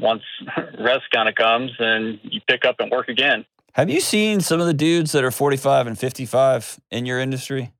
[0.00, 0.22] once
[0.78, 3.44] rest kind of comes, then you pick up and work again.
[3.72, 7.72] Have you seen some of the dudes that are 45 and 55 in your industry?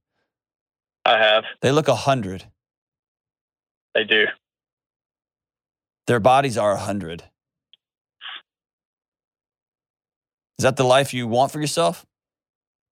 [1.04, 1.44] I have.
[1.60, 2.46] They look 100.
[3.94, 4.26] They do.
[6.06, 7.22] Their bodies are a 100.
[10.58, 12.04] Is that the life you want for yourself?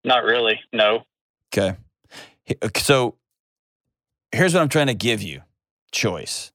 [0.05, 0.61] Not really.
[0.73, 1.05] No.
[1.53, 1.77] Okay.
[2.61, 3.17] Uh, so
[4.33, 5.43] here's what I'm trying to give you
[5.93, 6.51] choice.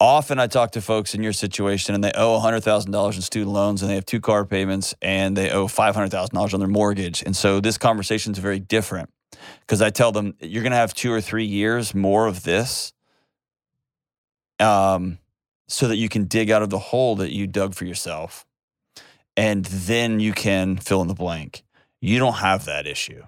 [0.00, 3.80] Often I talk to folks in your situation and they owe $100,000 in student loans
[3.80, 7.22] and they have two car payments and they owe $500,000 on their mortgage.
[7.24, 9.10] And so this conversation is very different
[9.60, 12.92] because I tell them you're going to have two or three years more of this
[14.60, 15.18] um,
[15.68, 18.46] so that you can dig out of the hole that you dug for yourself.
[19.36, 21.64] And then you can fill in the blank.
[22.00, 23.24] You don't have that issue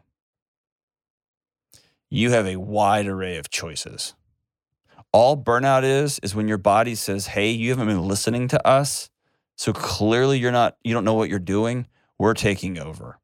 [2.10, 4.14] you have a wide array of choices.
[5.12, 9.10] All burnout is is when your body says, "Hey, you haven't been listening to us,
[9.56, 11.86] so clearly you're not you don't know what you're doing.
[12.18, 13.18] We're taking over."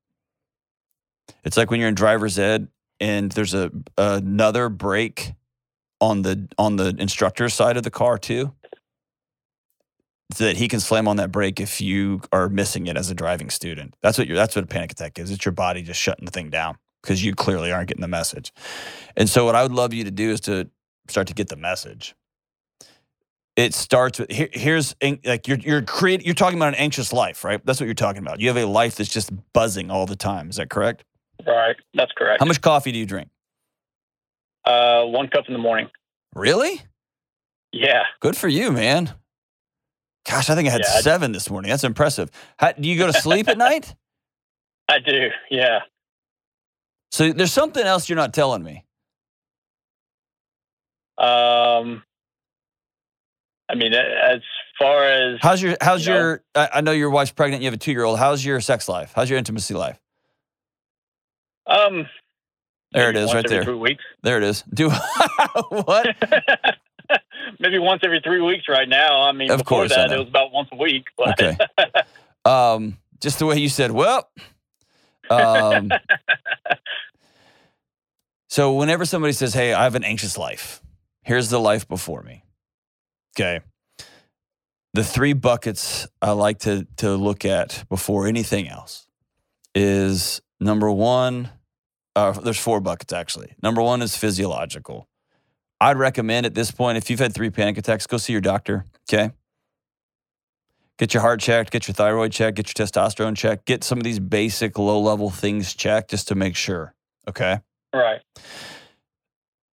[1.44, 2.68] It's like when you're in driver's ed
[3.02, 5.34] and there's a another brake
[6.00, 8.54] on the on the instructor's side of the car too.
[10.32, 13.14] So that he can slam on that brake if you are missing it as a
[13.14, 13.96] driving student.
[14.00, 15.30] That's what you that's what a panic attack is.
[15.30, 18.52] It's your body just shutting the thing down because you clearly aren't getting the message.
[19.14, 20.70] And so, what I would love you to do is to
[21.08, 22.14] start to get the message.
[23.56, 27.44] It starts with here, here's like you're you're create you're talking about an anxious life,
[27.44, 27.60] right?
[27.66, 28.40] That's what you're talking about.
[28.40, 30.48] You have a life that's just buzzing all the time.
[30.48, 31.04] Is that correct?
[31.46, 31.76] Right.
[31.94, 32.40] That's correct.
[32.40, 33.28] How much coffee do you drink?
[34.64, 35.88] Uh, one cup in the morning.
[36.34, 36.80] Really?
[37.72, 38.02] Yeah.
[38.20, 39.12] Good for you, man.
[40.28, 41.70] Gosh, I think I had Yeah, I- seven this morning.
[41.70, 42.30] That's impressive.
[42.58, 43.94] How, do you go to sleep at night?
[44.88, 45.28] I do.
[45.50, 45.80] Yeah.
[47.10, 48.84] So there's something else you're not telling me.
[51.18, 52.02] Um,
[53.68, 54.40] I mean, as
[54.78, 57.74] far as How's your how's You your I, I know your wife's pregnant, you have
[57.74, 58.18] a 2-year-old.
[58.18, 59.12] How's your sex life?
[59.14, 60.00] How's your intimacy life?
[61.72, 62.06] Um,
[62.92, 63.64] There it is, right there.
[63.64, 64.04] Three weeks.
[64.22, 64.62] There it is.
[64.72, 64.90] Do
[65.68, 66.06] what?
[67.60, 69.22] maybe once every three weeks right now.
[69.22, 71.06] I mean, Of before course, that it was about once a week.
[71.16, 71.56] But Okay.
[72.44, 74.28] Um, just the way you said, well.
[75.30, 75.92] Um,
[78.50, 80.82] so whenever somebody says, "Hey, I have an anxious life.
[81.22, 82.42] Here's the life before me."
[83.38, 83.60] Okay.
[84.94, 89.06] The three buckets I like to to look at before anything else
[89.72, 91.48] is number one.
[92.14, 93.54] Uh, there's four buckets actually.
[93.62, 95.08] Number one is physiological.
[95.80, 98.86] I'd recommend at this point, if you've had three panic attacks, go see your doctor.
[99.08, 99.32] Okay.
[100.98, 104.04] Get your heart checked, get your thyroid checked, get your testosterone checked, get some of
[104.04, 106.94] these basic low level things checked just to make sure.
[107.26, 107.58] Okay.
[108.00, 108.20] right.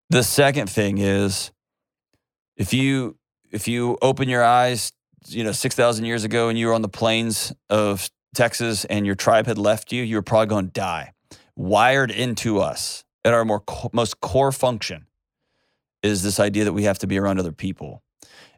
[0.10, 1.52] The second thing is
[2.58, 3.18] if you
[3.52, 4.92] if you open your eyes
[5.28, 9.16] you know, 6,000 years ago and you were on the plains of Texas and your
[9.16, 11.14] tribe had left you, you were probably going to die.
[11.60, 15.08] Wired into us at our more most core function
[16.02, 18.02] is this idea that we have to be around other people.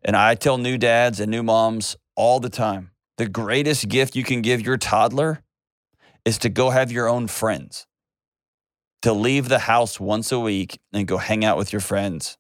[0.04, 4.24] And I tell new dads and new moms all the time the greatest gift you
[4.24, 5.42] can give your toddler
[6.26, 7.88] is to go have your own friends,
[9.02, 12.38] to leave the house once a week and go hang out with your friends.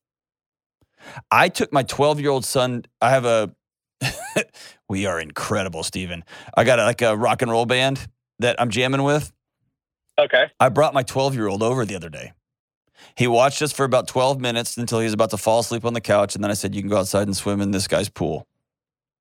[1.31, 3.55] I took my 12 year old son, I have a,
[4.87, 6.23] we are incredible, Stephen.
[6.55, 9.33] I got like a rock and roll band that I'm jamming with.
[10.21, 10.45] Okay.
[10.59, 12.33] I brought my 12 year old over the other day.
[13.15, 15.93] He watched us for about 12 minutes until he was about to fall asleep on
[15.93, 16.35] the couch.
[16.35, 18.47] And then I said, You can go outside and swim in this guy's pool.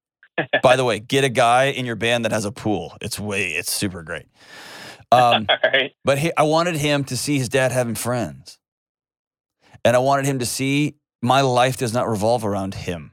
[0.63, 2.97] By the way, get a guy in your band that has a pool.
[3.01, 4.27] It's way, it's super great.
[5.13, 5.93] Um, right.
[6.05, 8.59] but he, I wanted him to see his dad having friends.
[9.85, 13.13] And I wanted him to see my life does not revolve around him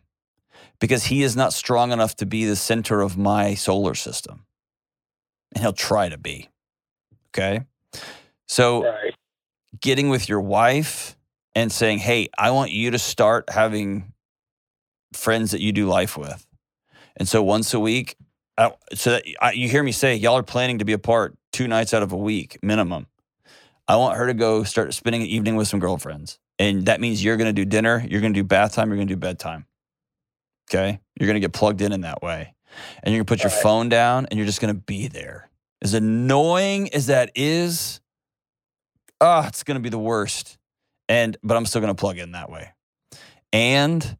[0.79, 4.45] because he is not strong enough to be the center of my solar system.
[5.53, 6.49] And he'll try to be.
[7.29, 7.61] Okay.
[8.47, 9.15] So, Right.
[9.79, 11.17] getting with your wife
[11.55, 14.13] and saying, Hey, I want you to start having
[15.13, 16.45] friends that you do life with.
[17.17, 18.15] And so once a week,
[18.57, 21.67] I, so that I, you hear me say, y'all are planning to be apart two
[21.67, 23.07] nights out of a week minimum.
[23.87, 26.39] I want her to go start spending an evening with some girlfriends.
[26.59, 28.97] And that means you're going to do dinner, you're going to do bath time, you're
[28.97, 29.65] going to do bedtime.
[30.69, 30.99] Okay.
[31.19, 32.53] You're going to get plugged in in that way.
[33.03, 33.61] And you're going to put your Right.
[33.61, 35.49] phone down and you're just going to be there.
[35.81, 38.01] As annoying as that is,
[39.21, 40.57] ah, it's going to be the worst.
[41.09, 42.73] And, but I'm still going to plug in that way.
[43.53, 44.17] And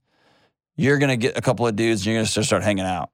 [0.78, 3.10] you're going to get a couple of dudes and you're going to start hanging out.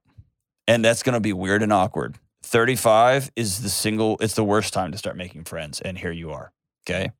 [0.68, 2.16] And that's going to be weird and awkward.
[2.44, 5.80] 35 is the single, it's the worst time to start making friends.
[5.80, 6.52] And here you are.
[6.86, 7.10] Okay.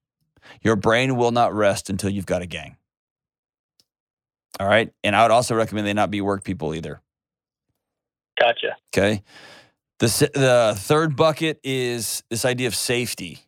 [0.62, 2.76] Your brain will not rest until you've got a gang.
[4.60, 4.92] All right.
[5.02, 7.00] And I would also recommend they not be work people either.
[8.38, 8.76] Gotcha.
[8.94, 9.22] Okay.
[9.98, 13.40] The, the third bucket is this idea of safety.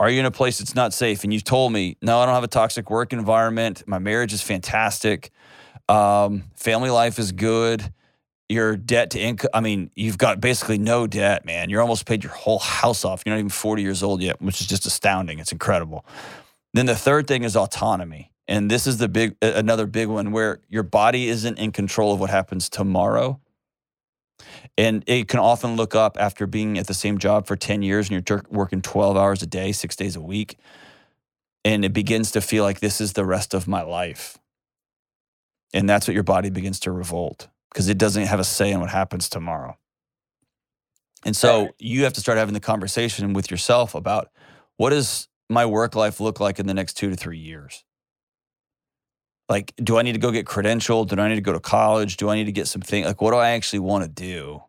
[0.00, 1.24] Are you in a place that's not safe?
[1.24, 3.82] And you've told me, no, I don't have a toxic work environment.
[3.86, 5.30] My marriage is fantastic.
[5.88, 7.92] Um, family life is good.
[8.48, 11.68] Your debt to income, I mean, you've got basically no debt, man.
[11.68, 13.22] You're almost paid your whole house off.
[13.26, 15.38] You're not even 40 years old yet, which is just astounding.
[15.38, 16.06] It's incredible.
[16.74, 18.32] Then the third thing is autonomy.
[18.46, 22.20] And this is the big, another big one where your body isn't in control of
[22.20, 23.40] what happens tomorrow.
[24.78, 28.08] And it can often look up after being at the same job for 10 years
[28.08, 30.56] and you're working 12 hours a day, six days a week.
[31.64, 34.38] And it begins to feel like this is the rest of my life.
[35.74, 38.78] And that's what your body begins to revolt because it doesn't have a say in
[38.78, 39.76] what happens tomorrow.
[41.24, 44.30] And so you have to start having the conversation with yourself about
[44.76, 47.82] what does my work life look like in the next two to three years?
[49.48, 51.08] Like, do I need to go get credentialed?
[51.08, 52.16] Do I need to go to college?
[52.16, 53.04] Do I need to get something?
[53.04, 54.62] Like, what do I actually want to do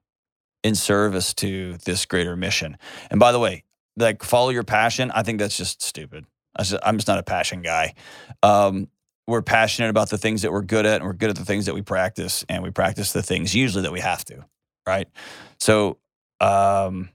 [0.64, 2.78] in service to this greater mission?
[3.10, 3.64] And by the way,
[3.98, 5.12] like, follow your passion.
[5.12, 6.26] I think that's just stupid.
[6.56, 7.94] I'm just not a passion guy.
[8.44, 8.88] Um,
[9.28, 11.68] we're passionate about the things that we're good at, and we're good at the things
[11.68, 14.46] that we practice, and we practice the things usually that we have to,
[14.88, 15.08] right?
[15.60, 15.98] So,
[16.42, 17.10] um,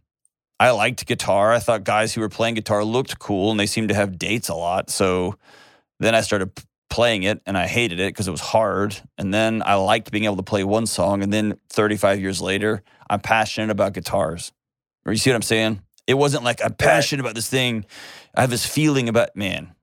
[0.61, 1.53] I liked guitar.
[1.53, 4.49] I thought guys who were playing guitar looked cool, and they seemed to have dates
[4.49, 4.89] a lot.
[4.89, 5.37] So
[5.99, 6.53] then I started
[6.89, 8.97] playing it, and I hated it because it was hard.
[9.19, 12.83] And then I liked being able to play one song, and then 35 years later,
[13.09, 14.53] I'm passionate about guitars.
[15.07, 15.83] Or you see what I'm saying?
[16.07, 17.87] It wasn't like I'm passionate about this thing.
[18.35, 19.75] I have this feeling about man.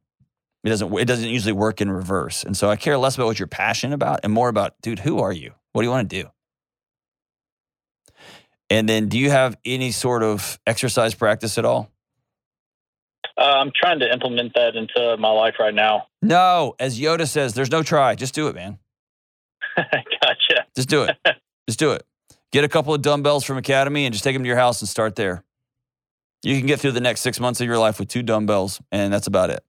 [0.63, 0.93] It doesn't.
[0.93, 2.43] It doesn't usually work in reverse.
[2.43, 5.19] And so I care less about what you're passionate about and more about, dude, who
[5.19, 5.53] are you?
[5.71, 6.29] What do you want to do?
[8.69, 11.89] And then, do you have any sort of exercise practice at all?
[13.37, 16.07] Uh, I'm trying to implement that into my life right now.
[16.21, 18.15] No, as Yoda says, there's no try.
[18.15, 18.77] Just do it, man.
[19.77, 20.65] gotcha.
[20.75, 21.17] Just do it.
[21.67, 22.05] just do it.
[22.51, 24.89] Get a couple of dumbbells from Academy and just take them to your house and
[24.89, 25.43] start there.
[26.43, 29.13] You can get through the next six months of your life with two dumbbells, and
[29.13, 29.63] that's about it.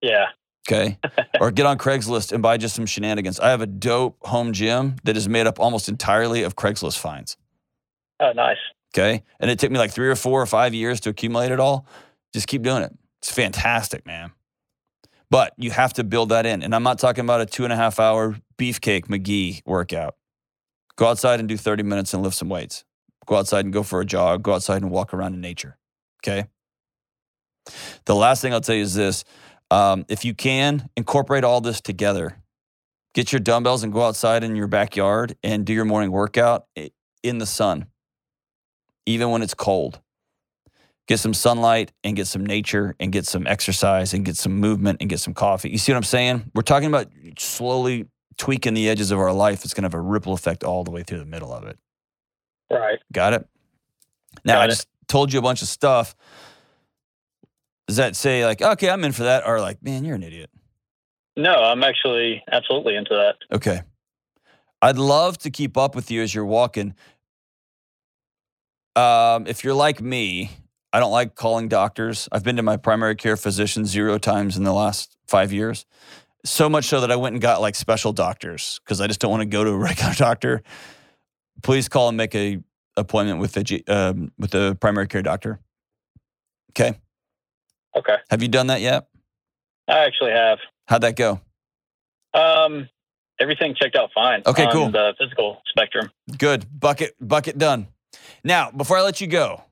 [0.00, 0.26] Yeah.
[0.68, 0.98] Okay.
[1.40, 3.38] or get on Craigslist and buy just some shenanigans.
[3.38, 7.36] I have a dope home gym that is made up almost entirely of Craigslist finds.
[8.20, 8.58] Oh, nice.
[8.94, 9.22] Okay.
[9.40, 11.86] And it took me like three or four or five years to accumulate it all.
[12.32, 12.92] Just keep doing it.
[13.18, 14.32] It's fantastic, man.
[15.30, 16.62] But you have to build that in.
[16.62, 20.16] And I'm not talking about a two and a half hour beefcake McGee workout.
[21.02, 22.84] Go outside and do 30 minutes and lift some weights.
[23.26, 24.44] Go outside and go for a jog.
[24.44, 25.76] Go outside and walk around in nature.
[26.22, 26.46] Okay.
[28.04, 29.24] The last thing I'll tell you is this
[29.68, 32.36] um, if you can, incorporate all this together.
[33.14, 36.68] Get your dumbbells and go outside in your backyard and do your morning workout
[37.24, 37.86] in the sun
[39.04, 39.98] even when it's cold.
[41.08, 44.98] Get some sunlight and get some nature and get some exercise and get some movement
[45.00, 45.70] and get some coffee.
[45.70, 46.52] You see what I'm saying?
[46.54, 47.08] We're talking about
[47.40, 48.06] slowly
[48.38, 50.90] tweaking the edges of our life, it's going to have a ripple effect all the
[50.90, 51.78] way through the middle of it.
[52.70, 52.98] Right.
[53.12, 53.46] Got it?
[54.44, 54.68] Now, Got I it.
[54.68, 56.14] just told you a bunch of stuff.
[57.86, 59.46] Does that say, like, okay, I'm in for that?
[59.46, 60.50] Or like, man, you're an idiot?
[61.36, 63.54] No, I'm actually absolutely into that.
[63.54, 63.82] Okay.
[64.80, 66.94] I'd love to keep up with you as you're walking.
[68.96, 70.50] Um, if you're like me,
[70.92, 72.28] I don't like calling doctors.
[72.32, 75.86] I've been to my primary care physician zero times in the last five years.
[76.44, 79.30] So much so that I went and got like special doctors because I just don't
[79.30, 80.62] want to go to a regular doctor.
[81.62, 82.58] Please call and make a
[82.96, 85.60] appointment with the G- um, with the primary care doctor.
[86.70, 86.98] Okay.
[87.96, 88.16] Okay.
[88.30, 89.06] Have you done that yet?
[89.88, 90.58] I actually have.
[90.88, 91.40] How'd that go?
[92.34, 92.88] Um,
[93.38, 94.42] everything checked out fine.
[94.46, 94.90] Okay, on cool.
[94.90, 96.10] The physical spectrum.
[96.38, 96.66] Good.
[96.78, 97.86] Bucket bucket done.
[98.42, 99.62] Now, before I let you go,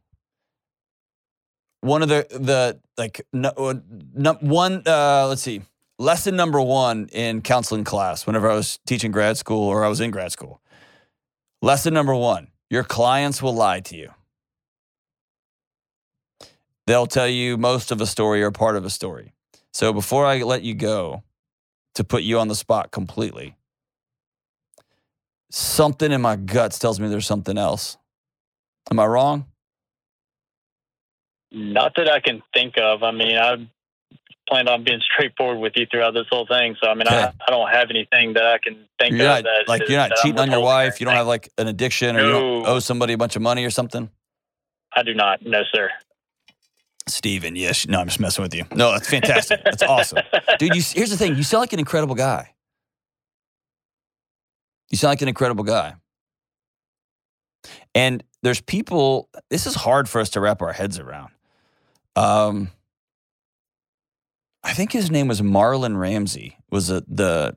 [1.80, 3.74] one of the the like no, uh,
[4.14, 5.62] no, one uh let's see.
[6.01, 10.01] Lesson number 1 in counseling class whenever I was teaching grad school or I was
[10.01, 10.62] in grad school.
[11.61, 14.11] Lesson number 1, your clients will lie to you.
[16.86, 19.34] They'll tell you most of a story or part of a story.
[19.74, 21.22] So before I let you go
[21.96, 23.59] to put you on the spot completely,
[25.51, 27.98] something in my guts tells me there's something else.
[28.90, 29.44] Am I wrong?
[31.53, 33.03] Not that I can think of.
[33.03, 33.68] I mean, I
[34.51, 36.76] planned on being straightforward with you throughout this whole thing.
[36.82, 37.16] So I mean, Okay.
[37.16, 39.36] I, I don't have anything that I can think You're of.
[39.36, 41.01] not that like is- you're not cheating on your wife.
[41.01, 43.64] You don't have like an addiction, or you don't owe somebody a bunch of money
[43.64, 44.11] or something.
[44.94, 45.40] I do not.
[45.46, 45.90] No, sir.
[47.07, 47.86] Steven, yes.
[47.88, 48.64] No, I'm just messing with you.
[48.74, 49.61] No, that's fantastic.
[49.64, 50.18] That's awesome,
[50.59, 50.74] dude.
[50.74, 51.36] You here's the thing.
[51.36, 52.55] You sound like an incredible guy.
[54.90, 55.94] You sound like an incredible guy.
[57.94, 59.28] And there's people.
[59.51, 61.30] This is hard for us to wrap our heads around.
[62.16, 62.70] Um,
[64.62, 66.58] I think his name was Marlon Ramsey.
[66.70, 67.56] Was the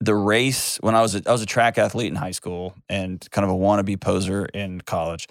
[0.00, 3.24] the race when I was a, I was a track athlete in high school and
[3.30, 5.28] kind of a wannabe poser in college.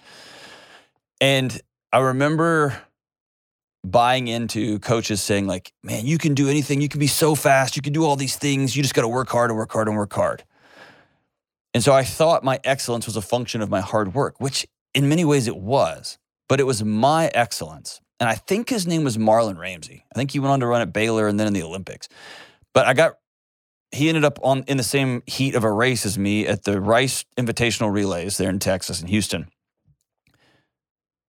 [1.19, 1.59] And
[1.91, 2.77] I remember
[3.83, 6.81] buying into coaches saying like, "Man, you can do anything.
[6.81, 7.75] You can be so fast.
[7.75, 8.75] You can do all these things.
[8.75, 10.43] You just got to work hard and work hard and work hard."
[11.73, 15.07] And so I thought my excellence was a function of my hard work, which in
[15.07, 16.17] many ways it was,
[16.49, 18.01] but it was my excellence.
[18.21, 20.05] And I think his name was Marlon Ramsey.
[20.13, 22.07] I think he went on to run at Baylor and then in the Olympics.
[22.71, 23.15] But I got
[23.91, 26.79] he ended up on in the same heat of a race as me at the
[26.79, 29.47] Rice Invitational Relays there in Texas in Houston.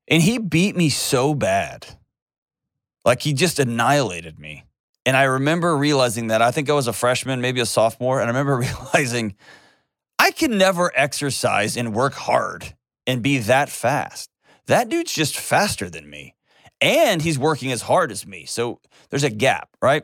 [0.07, 1.86] And he beat me so bad.
[3.07, 4.64] Like he just annihilated me.
[5.07, 8.26] And I remember realizing that I think I was a freshman, maybe a sophomore, and
[8.26, 8.59] I remember
[8.93, 9.34] realizing
[10.18, 12.74] I can never exercise and work hard
[13.07, 14.28] and be that fast.
[14.66, 16.36] That dude's just faster than me.
[16.83, 18.45] And he's working as hard as me.
[18.45, 18.80] So
[19.11, 20.03] there's a gap, right?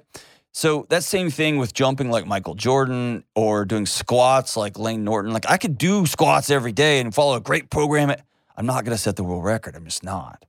[0.52, 5.32] So that same thing with jumping like Michael Jordan or doing squats like Layne Norton.
[5.32, 8.12] Like I could do squats every day and follow a great program.
[8.56, 9.76] I'm not going to set the world record.
[9.76, 10.44] I'm just not.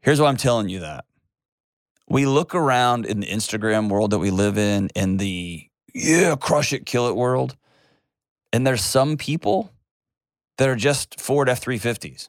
[0.00, 1.04] Here's why I'm telling you that.
[2.08, 6.72] We look around in the Instagram world that we live in, in the yeah, crush
[6.72, 7.56] it, kill it world.
[8.52, 9.70] And there's some people
[10.56, 12.28] that are just Ford F 350s.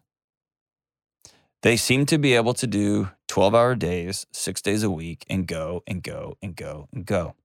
[1.61, 5.45] They seem to be able to do 12 hour days, six days a week, and
[5.45, 7.35] go and go and go and go.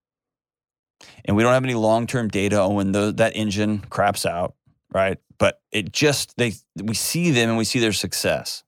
[1.24, 4.54] And we don't have any long term data on when the, that engine craps out,
[4.92, 5.18] right?
[5.38, 8.62] But it just, they, we see them and we see their success.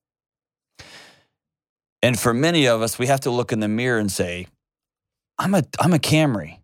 [2.03, 4.49] And for many of us, we have to look in the mirror and say,
[5.39, 6.59] I'm a, I'm a Camry.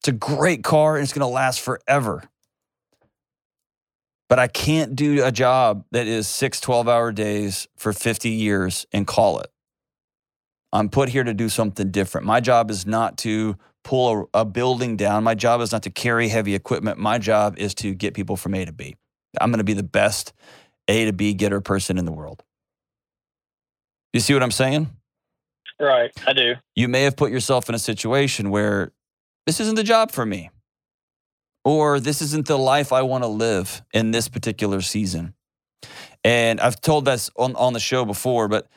[0.00, 2.22] It's a great car and it's going to last forever.
[4.28, 8.86] But I can't do a job that is six 12 hour days for 50 years
[8.92, 9.50] and call it.
[10.72, 12.26] I'm put here to do something different.
[12.26, 15.22] My job is not to pull a, a building down.
[15.22, 16.98] My job is not to carry heavy equipment.
[16.98, 18.96] My job is to get people from A to B.
[19.40, 20.32] I'm going to be the best
[20.88, 22.42] A to B getter person in the world.
[24.12, 24.88] You see what I'm saying?
[25.78, 26.10] Right.
[26.26, 26.54] I do.
[26.74, 28.92] you may have put yourself in a situation where
[29.46, 30.50] this isn't the job for me,
[31.66, 35.34] or this isn't the life I want to live in this particular season.
[36.22, 38.68] And I've told this on, on the show before, but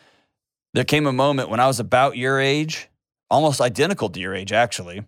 [0.74, 2.90] there came a moment when I was about your age,
[3.30, 5.06] almost identical to your age, actually,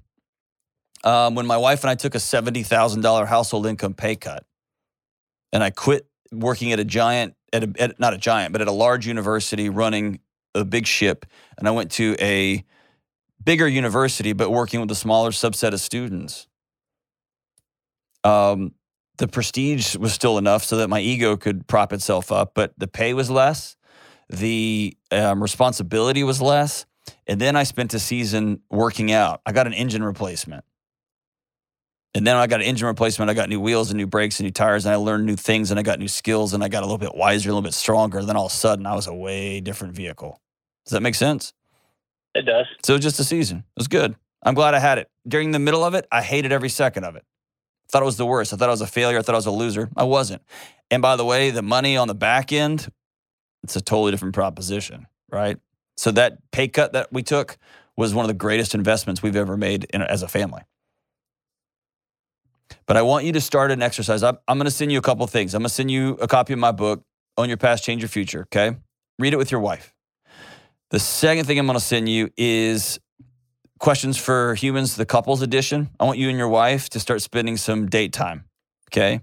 [1.04, 4.46] um, when my wife and I took a $70,000 household income pay cut.
[5.52, 8.68] And I quit working at a giant, at, a, at not a giant, but at
[8.68, 10.20] a large university running
[10.54, 11.26] a big ship.
[11.58, 12.64] And I went to a
[13.44, 16.46] bigger university, but working with a smaller subset of students.
[18.24, 18.74] Um,
[19.17, 22.88] the prestige was still enough so that my ego could prop itself up, but the
[22.88, 23.76] pay was less,
[24.30, 26.86] the um, responsibility was less.
[27.28, 29.41] And then I spent a season working out.
[29.45, 30.63] I got an engine replacement.
[32.13, 33.30] And then I got an engine replacement.
[33.30, 35.72] I got new wheels and new brakes and new tires, and I learned new things
[35.72, 37.74] and I got new skills and I got a little bit wiser, a little bit
[37.74, 38.22] stronger.
[38.24, 40.41] Then all of a sudden, I was a way different vehicle.
[40.86, 41.53] Does that make sense?
[42.34, 42.65] It does.
[42.84, 43.59] So just a season.
[43.59, 44.15] It was good.
[44.43, 45.09] I'm glad I had it.
[45.28, 47.24] During the middle of it, I hated every second of it.
[47.92, 48.54] I thought it was the worst.
[48.54, 49.20] I thought I was a failure.
[49.20, 49.89] I thought I was a loser.
[49.98, 50.42] I wasn't.
[50.89, 52.89] And by the way, the money on the back end,
[53.64, 55.58] it's a totally different proposition, right?
[55.98, 57.58] So that pay cut that we took
[57.98, 60.62] was one of the greatest investments we've ever made in, as a family.
[62.86, 64.24] But I want you to start an exercise.
[64.24, 65.54] I'm, I'm going to send you a couple things.
[65.54, 67.04] I'm going to send you a copy of my book,
[67.38, 68.44] Own Your Past, Change Your Future.
[68.44, 68.78] Okay.
[69.20, 69.94] Read it with your wife.
[70.92, 73.00] The second thing I'm going to send you is
[73.82, 75.90] questions for humans, the couples edition.
[76.00, 78.46] I want you and your wife to start spending some date time.
[78.90, 79.22] Okay.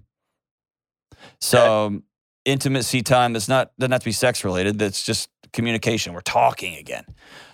[1.41, 2.03] So, um,
[2.45, 6.13] intimacy time that's not, doesn't have to be sex related, that's just communication.
[6.13, 7.05] We're talking again.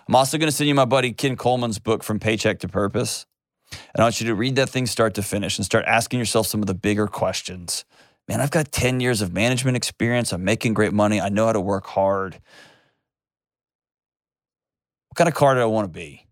[0.09, 3.27] I'm also going to send you my buddy Ken Coleman's book, From Paycheck to Purpose.
[3.71, 6.47] And I want you to read that thing start to finish and start asking yourself
[6.47, 7.85] some of the bigger questions.
[8.29, 10.33] Man, I've got 10 years of management experience.
[10.33, 11.21] I'm making great money.
[11.21, 12.35] I know how to work hard.
[15.09, 16.24] What kind of car do I want to be?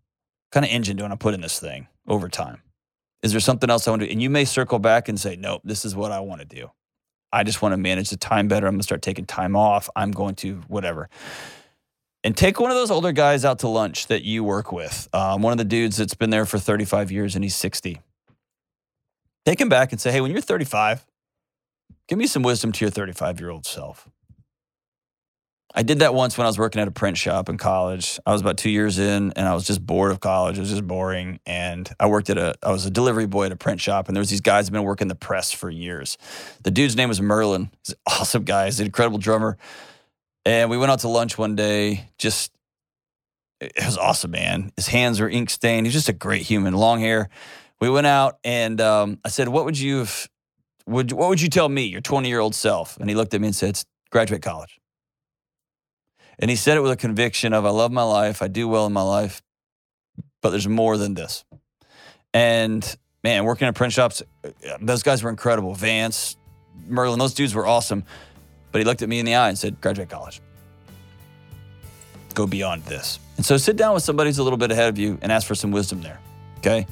[0.52, 2.62] Kind of engine do I want to put in this thing over time?
[3.22, 4.12] Is there something else I want to do?
[4.12, 6.70] And you may circle back and say, nope, this is what I want to do.
[7.32, 8.66] I just want to manage the time better.
[8.66, 9.88] I'm going to start taking time off.
[9.96, 11.08] I'm going to whatever
[12.24, 15.08] and take one of those older guys out to lunch that you work with.
[15.12, 18.00] Um, one of the dudes that's been there for 35 years and he's 60.
[19.44, 21.04] Take him back and say, hey, when you're 35,
[22.08, 24.08] give me some wisdom to your 35 year old self.
[25.74, 28.20] I did that once when I was working at a print shop in college.
[28.26, 30.58] I was about two years in and I was just bored of college.
[30.58, 31.40] It was just boring.
[31.46, 34.16] And I worked at a, I was a delivery boy at a print shop and
[34.16, 36.18] there was these guys that been working the press for years.
[36.62, 37.70] The dude's name was Merlin.
[37.84, 38.66] He's an awesome guy.
[38.66, 39.56] He's an incredible drummer.
[40.44, 42.10] And we went out to lunch one day.
[42.18, 42.52] Just,
[43.60, 44.72] it was awesome, man.
[44.76, 45.86] His hands were ink stained.
[45.86, 47.30] He's just a great human, long hair.
[47.80, 50.28] We went out and um, I said, What would you have,
[50.86, 52.96] would, what would you tell me, your 20 year old self?
[52.98, 54.81] And he looked at me and said, Graduate college.
[56.38, 58.42] And he said it with a conviction of, I love my life.
[58.42, 59.42] I do well in my life,
[60.40, 61.44] but there's more than this.
[62.34, 64.22] And man, working at print shops,
[64.80, 65.74] those guys were incredible.
[65.74, 66.36] Vance,
[66.86, 68.04] Merlin, those dudes were awesome.
[68.72, 70.40] But he looked at me in the eye and said, graduate college.
[72.34, 73.18] Go beyond this.
[73.36, 75.46] And so sit down with somebody who's a little bit ahead of you and ask
[75.46, 76.18] for some wisdom there.
[76.58, 76.86] Okay?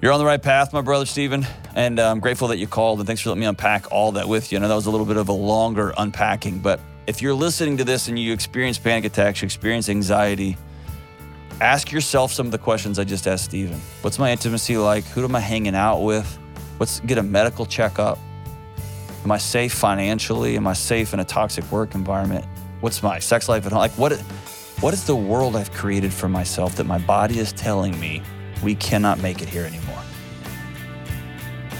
[0.00, 1.44] You're on the right path, my brother Stephen,
[1.74, 4.28] and uh, I'm grateful that you called and thanks for letting me unpack all that
[4.28, 4.58] with you.
[4.58, 6.78] I know that was a little bit of a longer unpacking, but
[7.08, 10.58] if you're listening to this and you experience panic attacks, you experience anxiety,
[11.58, 13.80] ask yourself some of the questions I just asked Stephen.
[14.02, 15.04] What's my intimacy like?
[15.04, 16.38] Who am I hanging out with?
[16.78, 18.18] Let's get a medical checkup.
[19.24, 20.58] Am I safe financially?
[20.58, 22.44] Am I safe in a toxic work environment?
[22.82, 23.78] What's my sex life at home?
[23.78, 24.12] Like, what,
[24.80, 28.20] what is the world I've created for myself that my body is telling me
[28.62, 30.02] we cannot make it here anymore?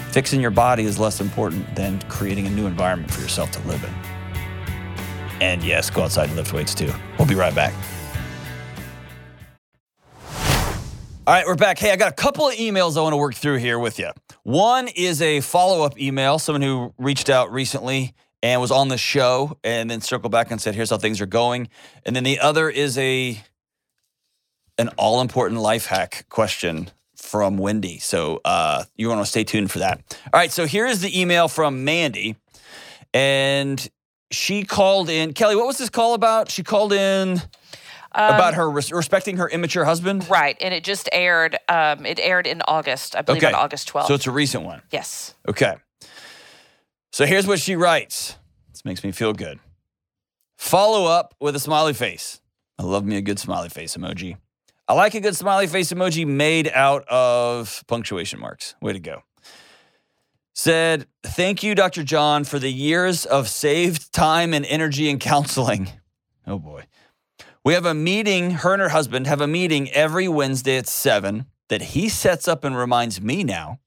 [0.09, 3.83] Fixing your body is less important than creating a new environment for yourself to live
[3.83, 4.08] in.
[5.41, 6.91] And yes, go outside and lift weights too.
[7.17, 7.73] We'll be right back.
[11.27, 11.77] All right, we're back.
[11.77, 14.09] Hey, I got a couple of emails I want to work through here with you.
[14.41, 18.97] One is a follow up email, someone who reached out recently and was on the
[18.97, 21.69] show and then circled back and said, here's how things are going.
[22.03, 23.39] And then the other is a
[24.79, 27.99] an all important life hack question from Wendy.
[27.99, 30.01] So uh, you want to stay tuned for that.
[30.33, 32.37] All right, so here is the email from Mandy.
[33.13, 33.87] And
[34.31, 35.33] she called in.
[35.33, 36.49] Kelly, what was this call about?
[36.51, 37.31] She called in
[38.13, 40.29] um, about her res- respecting her immature husband.
[40.29, 41.57] Right, and it just aired.
[41.67, 43.53] Um, it aired in August, I believe, Okay.
[43.53, 44.07] on August twelfth.
[44.07, 44.81] So it's a recent one.
[44.91, 45.33] yes.
[45.47, 45.75] Okay.
[47.11, 48.35] So here's what she writes.
[48.71, 49.59] This makes me feel good.
[50.57, 52.39] Follow up with a smiley face.
[52.77, 54.37] I love me a good smiley face emoji.
[54.87, 58.75] I like a good smiley face emoji made out of punctuation marks.
[58.81, 59.23] Way to go.
[60.53, 62.03] Said, Thank you, Dr.
[62.03, 65.89] John, for the years of saved time and energy and counseling.
[66.47, 66.85] Oh boy.
[67.63, 71.45] We have a meeting, her and her husband have a meeting every Wednesday at 7
[71.67, 73.79] that he sets up and reminds me now.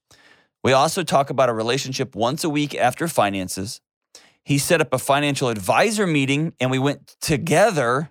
[0.62, 3.80] We also talk about a relationship once a week after finances.
[4.44, 8.10] He set up a financial advisor meeting and we went together.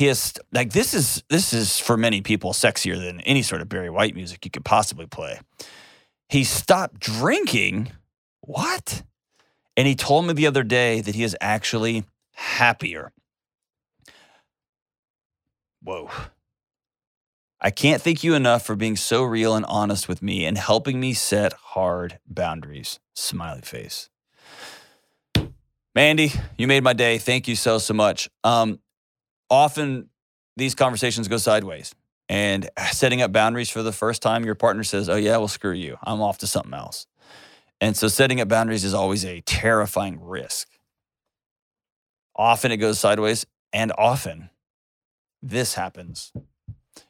[0.00, 3.68] He has like this is this is for many people sexier than any sort of
[3.68, 5.40] Barry White music you could possibly play.
[6.30, 7.92] He stopped drinking.
[8.40, 9.02] What?
[9.76, 13.12] And he told me the other day that he is actually happier.
[15.82, 16.08] Whoa.
[17.60, 20.98] I can't thank you enough for being so real and honest with me and helping
[20.98, 23.00] me set hard boundaries.
[23.12, 24.08] Smiley face.
[25.94, 27.18] Mandy, you made my day.
[27.18, 28.30] Thank you so, so much.
[28.44, 28.78] Um,
[29.50, 30.08] often
[30.56, 31.94] these conversations go sideways.
[32.28, 35.72] and setting up boundaries for the first time, your partner says, Oh, yeah, well, screw
[35.72, 35.98] you.
[36.04, 37.06] I'm off to something else.
[37.80, 40.68] And so setting up boundaries is always a terrifying risk.
[42.36, 44.50] Often it goes sideways, and often
[45.42, 46.32] this happens.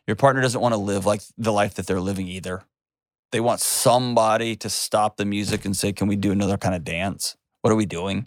[0.06, 2.62] Your partner doesn't want to live like the life that they're living either.
[3.32, 6.82] They want somebody to stop the music and say, Can we do another kind of
[6.82, 7.36] dance?
[7.60, 8.26] What are we doing?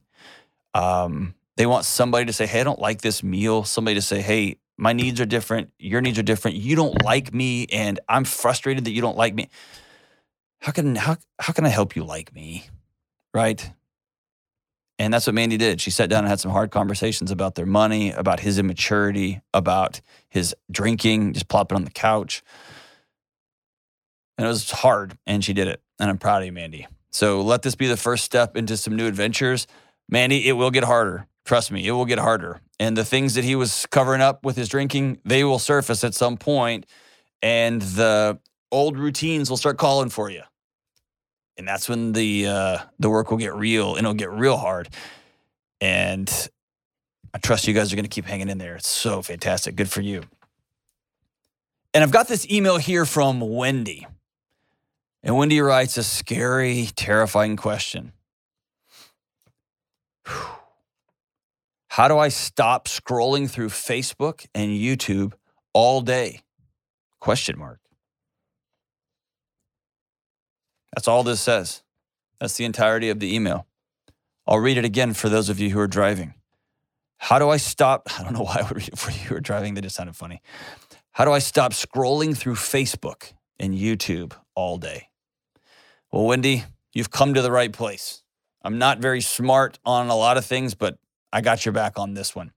[0.75, 3.63] Um, they want somebody to say, Hey, I don't like this meal.
[3.63, 5.71] Somebody to say, Hey, my needs are different.
[5.77, 6.57] Your needs are different.
[6.57, 9.49] You don't like me, and I'm frustrated that you don't like me.
[10.61, 12.67] How can how how can I help you like me?
[13.33, 13.71] Right?
[14.99, 15.81] And that's what Mandy did.
[15.81, 20.01] She sat down and had some hard conversations about their money, about his immaturity, about
[20.29, 22.43] his drinking, just plopping on the couch.
[24.37, 25.81] And it was hard, and she did it.
[25.99, 26.87] And I'm proud of you, Mandy.
[27.11, 29.67] So let this be the first step into some new adventures.
[30.09, 31.27] Mandy, it will get harder.
[31.45, 32.61] Trust me, it will get harder.
[32.79, 36.13] And the things that he was covering up with his drinking, they will surface at
[36.13, 36.85] some point,
[37.41, 38.39] and the
[38.71, 40.41] old routines will start calling for you.
[41.57, 44.89] And that's when the uh, the work will get real, and it'll get real hard.
[45.79, 46.49] And
[47.33, 48.75] I trust you guys are going to keep hanging in there.
[48.75, 49.75] It's so fantastic.
[49.75, 50.23] Good for you.
[51.93, 54.07] And I've got this email here from Wendy.
[55.21, 58.13] And Wendy writes a scary, terrifying question.
[61.93, 65.33] How do I stop scrolling through Facebook and YouTube
[65.73, 66.39] all day?
[67.19, 67.81] Question mark.
[70.95, 71.83] That's all this says.
[72.39, 73.67] That's the entirety of the email.
[74.47, 76.33] I'll read it again for those of you who are driving.
[77.17, 78.09] How do I stop?
[78.19, 79.75] I don't know why I would read it for you who are driving.
[79.75, 80.41] They just sounded funny.
[81.11, 85.09] How do I stop scrolling through Facebook and YouTube all day?
[86.11, 88.23] Well, Wendy, you've come to the right place.
[88.63, 90.97] I'm not very smart on a lot of things, but
[91.33, 92.51] I got your back on this one.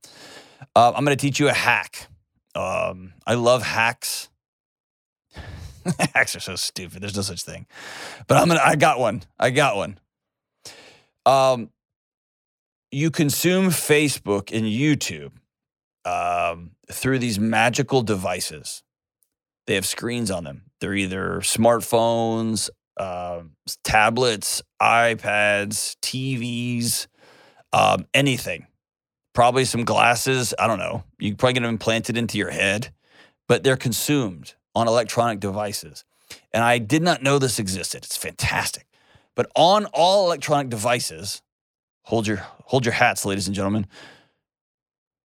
[0.77, 2.09] Uh, I'm going to teach you a hack.
[2.55, 4.29] Um, I love hacks.
[6.15, 7.03] hacks are so stupid.
[7.03, 7.67] There's no such thing.
[8.27, 8.61] But I'm gonna.
[8.63, 9.23] I got one.
[9.39, 9.99] I got one.
[11.25, 11.71] Um,
[12.91, 15.33] you consume Facebook and YouTube
[16.05, 18.83] um, through these magical devices.
[19.67, 20.63] They have screens on them.
[20.81, 23.43] They're either smartphones, uh,
[23.85, 27.07] tablets, iPads, TVs,
[27.73, 28.67] um, anything.
[29.35, 30.55] Probably some glasses.
[30.59, 31.05] I don't know.
[31.19, 32.93] You probably get them implanted into your head,
[33.49, 36.05] but they're consumed on electronic devices.
[36.53, 38.05] And I did not know this existed.
[38.05, 38.87] It's fantastic.
[39.35, 41.43] But on all electronic devices,
[42.03, 43.87] hold your hold your hats, ladies and gentlemen.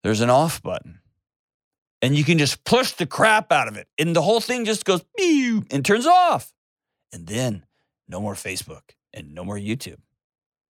[0.04, 1.00] There's an off button.
[2.02, 3.88] And you can just push the crap out of it.
[3.98, 6.52] And the whole thing just goes and turns off.
[7.14, 7.66] And then
[8.08, 8.82] no more Facebook
[9.14, 10.00] and no more YouTube.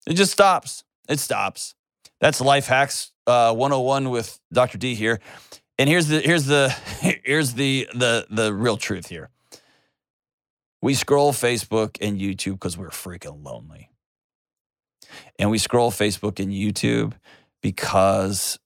[0.05, 0.83] It just stops.
[1.11, 1.75] It stops.
[2.21, 4.77] That's life hacks uh, 101 with Dr.
[4.77, 5.19] D here.
[5.77, 6.69] And here's the here's the
[7.23, 9.29] here's the the the real truth here.
[10.81, 13.91] We scroll Facebook and YouTube because we're freaking lonely.
[15.37, 17.13] And we scroll Facebook and YouTube
[17.61, 18.57] because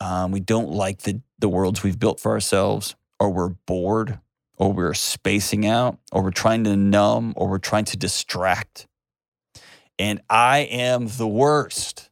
[0.00, 4.18] um, we don't like the, the worlds we've built for ourselves, or we're bored,
[4.56, 8.86] or we're spacing out, or we're trying to numb, or we're trying to distract.
[10.00, 12.08] And I am the worst.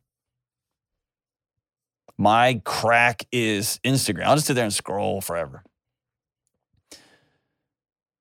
[2.18, 4.24] My crack is Instagram.
[4.26, 5.62] I'll just sit there and scroll forever.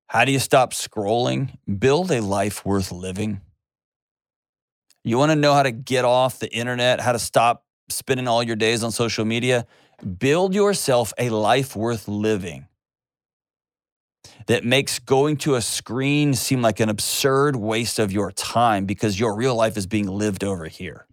[0.06, 1.50] How do you stop scrolling?
[1.78, 3.42] Build a life worth living.
[5.04, 8.42] You want to know how to get off the internet, how to stop spending all
[8.42, 9.66] your days on social media?
[10.18, 12.68] Build yourself a life worth living
[14.46, 19.18] that makes going to a screen seem like an absurd waste of your time because
[19.18, 21.06] your real life is being lived over here.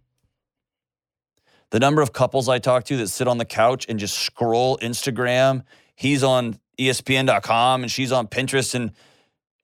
[1.70, 4.78] The number of couples I talk to that sit on the couch and just scroll
[4.78, 5.62] Instagram,
[5.94, 8.74] he's on ESPN.com and she's on Pinterest.
[8.74, 8.92] And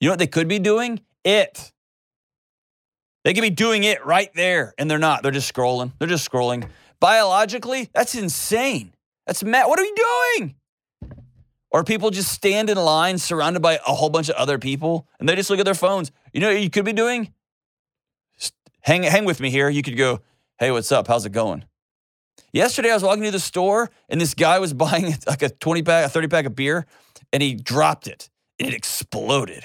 [0.00, 1.00] you know what they could be doing?
[1.24, 1.72] It.
[3.24, 5.22] They could be doing it right there, and they're not.
[5.22, 5.92] They're just scrolling.
[5.98, 6.68] They're just scrolling.
[6.98, 8.94] Biologically, that's insane.
[9.26, 9.66] That's mad.
[9.66, 9.94] What are we
[10.38, 10.54] doing?
[11.72, 15.28] Or people just stand in line surrounded by a whole bunch of other people and
[15.28, 16.12] they just look at their phones.
[16.32, 17.32] You know you could be doing?
[18.82, 19.68] Hang, hang with me here.
[19.70, 20.20] You could go,
[20.58, 21.08] hey, what's up?
[21.08, 21.64] How's it going?
[22.52, 25.82] Yesterday, I was walking to the store and this guy was buying like a 20
[25.82, 26.86] pack, a 30 pack of beer,
[27.32, 29.64] and he dropped it and it exploded.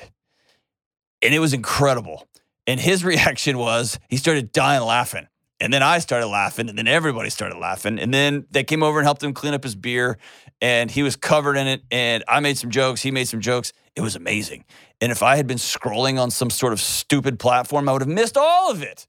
[1.22, 2.26] And it was incredible.
[2.66, 5.28] And his reaction was he started dying laughing.
[5.60, 7.98] And then I started laughing, and then everybody started laughing.
[7.98, 10.20] And then they came over and helped him clean up his beer,
[10.62, 11.84] and he was covered in it.
[11.92, 13.74] And I made some jokes, he made some jokes.
[13.96, 14.66] It was amazing.
[15.02, 18.10] And if I had been scrolling on some sort of stupid platform, I would have
[18.10, 19.08] missed all of it.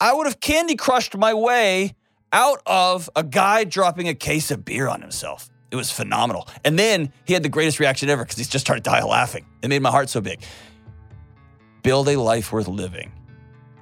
[0.00, 1.94] I would have candy crushed my way
[2.32, 5.50] out of a guy dropping a case of beer on himself.
[5.70, 6.48] It was phenomenal.
[6.64, 9.46] And then he had the greatest reaction ever because he just started dying laughing.
[9.62, 10.42] It made my heart so big.
[11.82, 13.12] Build a life worth living.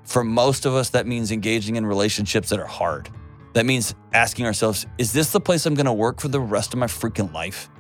[0.05, 3.09] For most of us, that means engaging in relationships that are hard.
[3.55, 6.73] That means asking ourselves, is this the place I'm going to work for the rest
[6.75, 7.71] of my freaking life?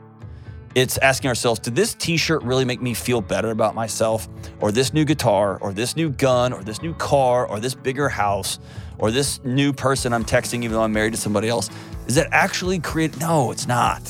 [0.77, 4.29] It's asking ourselves, did this t shirt really make me feel better about myself?
[4.61, 8.09] Or this new guitar, or this new gun, or this new car, or this bigger
[8.09, 8.61] house,
[8.99, 11.70] or this new person I'm texting even though I'm married to somebody else?
[12.07, 13.18] Is that actually create?
[13.18, 14.03] No, it's not.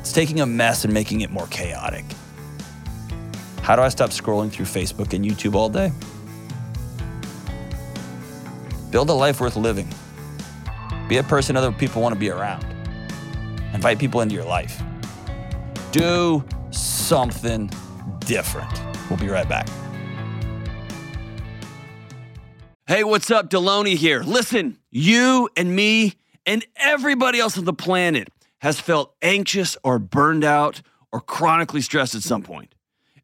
[0.00, 2.04] It's taking a mess and making it more chaotic.
[3.62, 5.92] How do I stop scrolling through Facebook and YouTube all day?
[8.90, 9.88] Build a life worth living.
[11.12, 12.64] Be a person other people want to be around.
[13.74, 14.82] Invite people into your life.
[15.90, 17.70] Do something
[18.20, 18.82] different.
[19.10, 19.68] We'll be right back.
[22.86, 23.50] Hey, what's up?
[23.50, 24.22] Delony here.
[24.22, 26.14] Listen, you and me
[26.46, 28.28] and everybody else on the planet
[28.62, 30.80] has felt anxious or burned out
[31.12, 32.74] or chronically stressed at some point.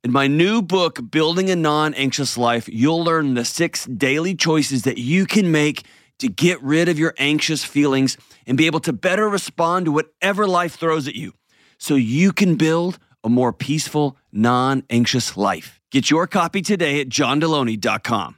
[0.05, 4.83] In my new book, Building a Non Anxious Life, you'll learn the six daily choices
[4.83, 5.85] that you can make
[6.19, 8.17] to get rid of your anxious feelings
[8.47, 11.33] and be able to better respond to whatever life throws at you
[11.79, 15.81] so you can build a more peaceful, non anxious life.
[15.91, 18.37] Get your copy today at johndelony.com.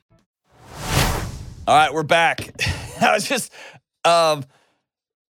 [1.66, 2.54] All right, we're back.
[3.00, 3.52] I was just,
[4.04, 4.44] um,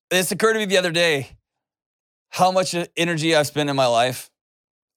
[0.10, 1.30] this occurred to me the other day
[2.30, 4.30] how much energy I've spent in my life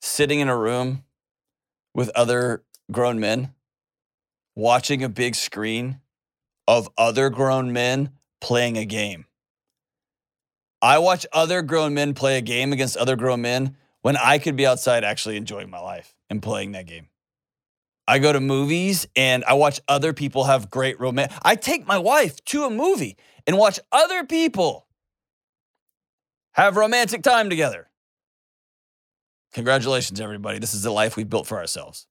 [0.00, 1.05] sitting in a room
[1.94, 3.55] with other grown men,
[4.55, 6.00] watching a big screen
[6.67, 8.11] of other grown men
[8.41, 9.27] playing a game.
[10.81, 14.57] I watch other grown men play a game against other grown men when I could
[14.57, 17.09] be outside actually enjoying my life and playing that game.
[18.09, 21.33] I go to movies and I watch other people have great romance.
[21.43, 24.89] I take my wife to a movie and watch other people
[26.53, 27.89] have romantic time together.
[29.53, 30.59] Congratulations, everybody.
[30.59, 32.07] This is the life we built for ourselves.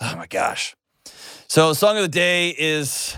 [0.00, 0.74] Oh my gosh.
[1.50, 3.16] So, song of the day is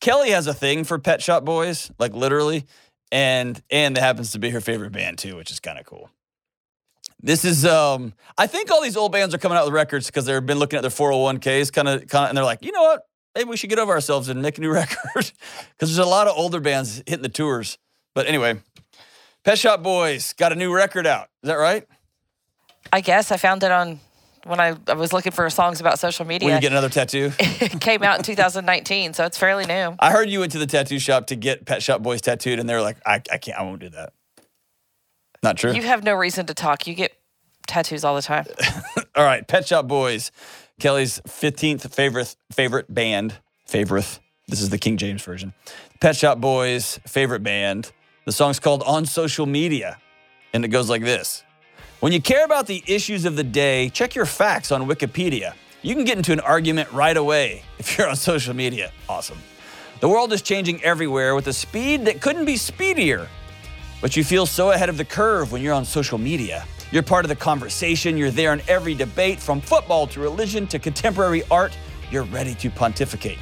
[0.00, 2.64] Kelly has a thing for Pet Shop Boys, like literally,
[3.12, 6.10] and and that happens to be her favorite band too, which is kind of cool.
[7.22, 10.26] This is um I think all these old bands are coming out with records because
[10.26, 12.82] they've been looking at their 401ks kind of kind of and they're like, "You know
[12.82, 13.02] what?
[13.36, 15.32] Maybe we should get over ourselves and make a new record." Cuz
[15.78, 17.78] there's a lot of older bands hitting the tours.
[18.12, 18.60] But anyway,
[19.44, 21.28] Pet Shop Boys got a new record out.
[21.44, 21.86] Is that right?
[22.92, 24.00] I guess I found it on
[24.48, 26.48] when I, I was looking for songs about social media.
[26.48, 27.32] Will you get another tattoo?
[27.38, 29.94] it came out in 2019, so it's fairly new.
[29.98, 32.68] I heard you went to the tattoo shop to get Pet Shop Boys tattooed, and
[32.68, 34.12] they were like, I, I can't, I won't do that.
[35.42, 35.72] Not true.
[35.72, 36.86] You have no reason to talk.
[36.86, 37.12] You get
[37.66, 38.46] tattoos all the time.
[39.14, 40.30] All right, Pet Shop Boys,
[40.80, 43.34] Kelly's 15th favorite favorite band.
[43.66, 44.20] Favorite.
[44.48, 45.52] This is the King James version.
[46.00, 47.92] Pet Shop Boys, favorite band.
[48.24, 49.98] The song's called On Social Media,
[50.52, 51.44] and it goes like this.
[52.00, 55.54] When you care about the issues of the day, check your facts on Wikipedia.
[55.82, 58.92] You can get into an argument right away if you're on social media.
[59.08, 59.38] Awesome.
[59.98, 63.28] The world is changing everywhere with a speed that couldn't be speedier.
[64.00, 66.64] But you feel so ahead of the curve when you're on social media.
[66.92, 70.78] You're part of the conversation, you're there in every debate, from football to religion to
[70.78, 71.76] contemporary art.
[72.12, 73.38] You're ready to pontificate.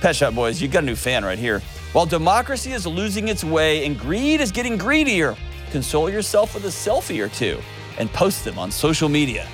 [0.00, 1.60] Pet Shop Boys, you got a new fan right here.
[1.92, 5.36] While democracy is losing its way and greed is getting greedier,
[5.72, 7.58] console yourself with a selfie or two
[7.98, 9.48] and post them on social media.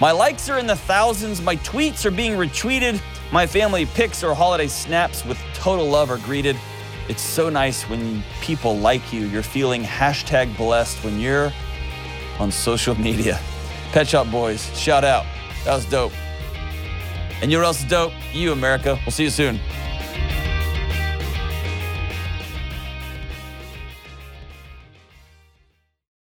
[0.00, 3.00] My likes are in the thousands, my tweets are being retweeted,
[3.30, 6.56] my family pics or holiday snaps with total love are greeted.
[7.08, 9.26] It's so nice when people like you.
[9.26, 11.52] You're feeling hashtag blessed when you're
[12.38, 13.38] on social media.
[13.92, 15.26] Pet Shop Boys, shout out.
[15.64, 16.12] That was dope.
[17.42, 18.12] And you're is dope?
[18.32, 18.98] You, America.
[19.04, 19.60] We'll see you soon.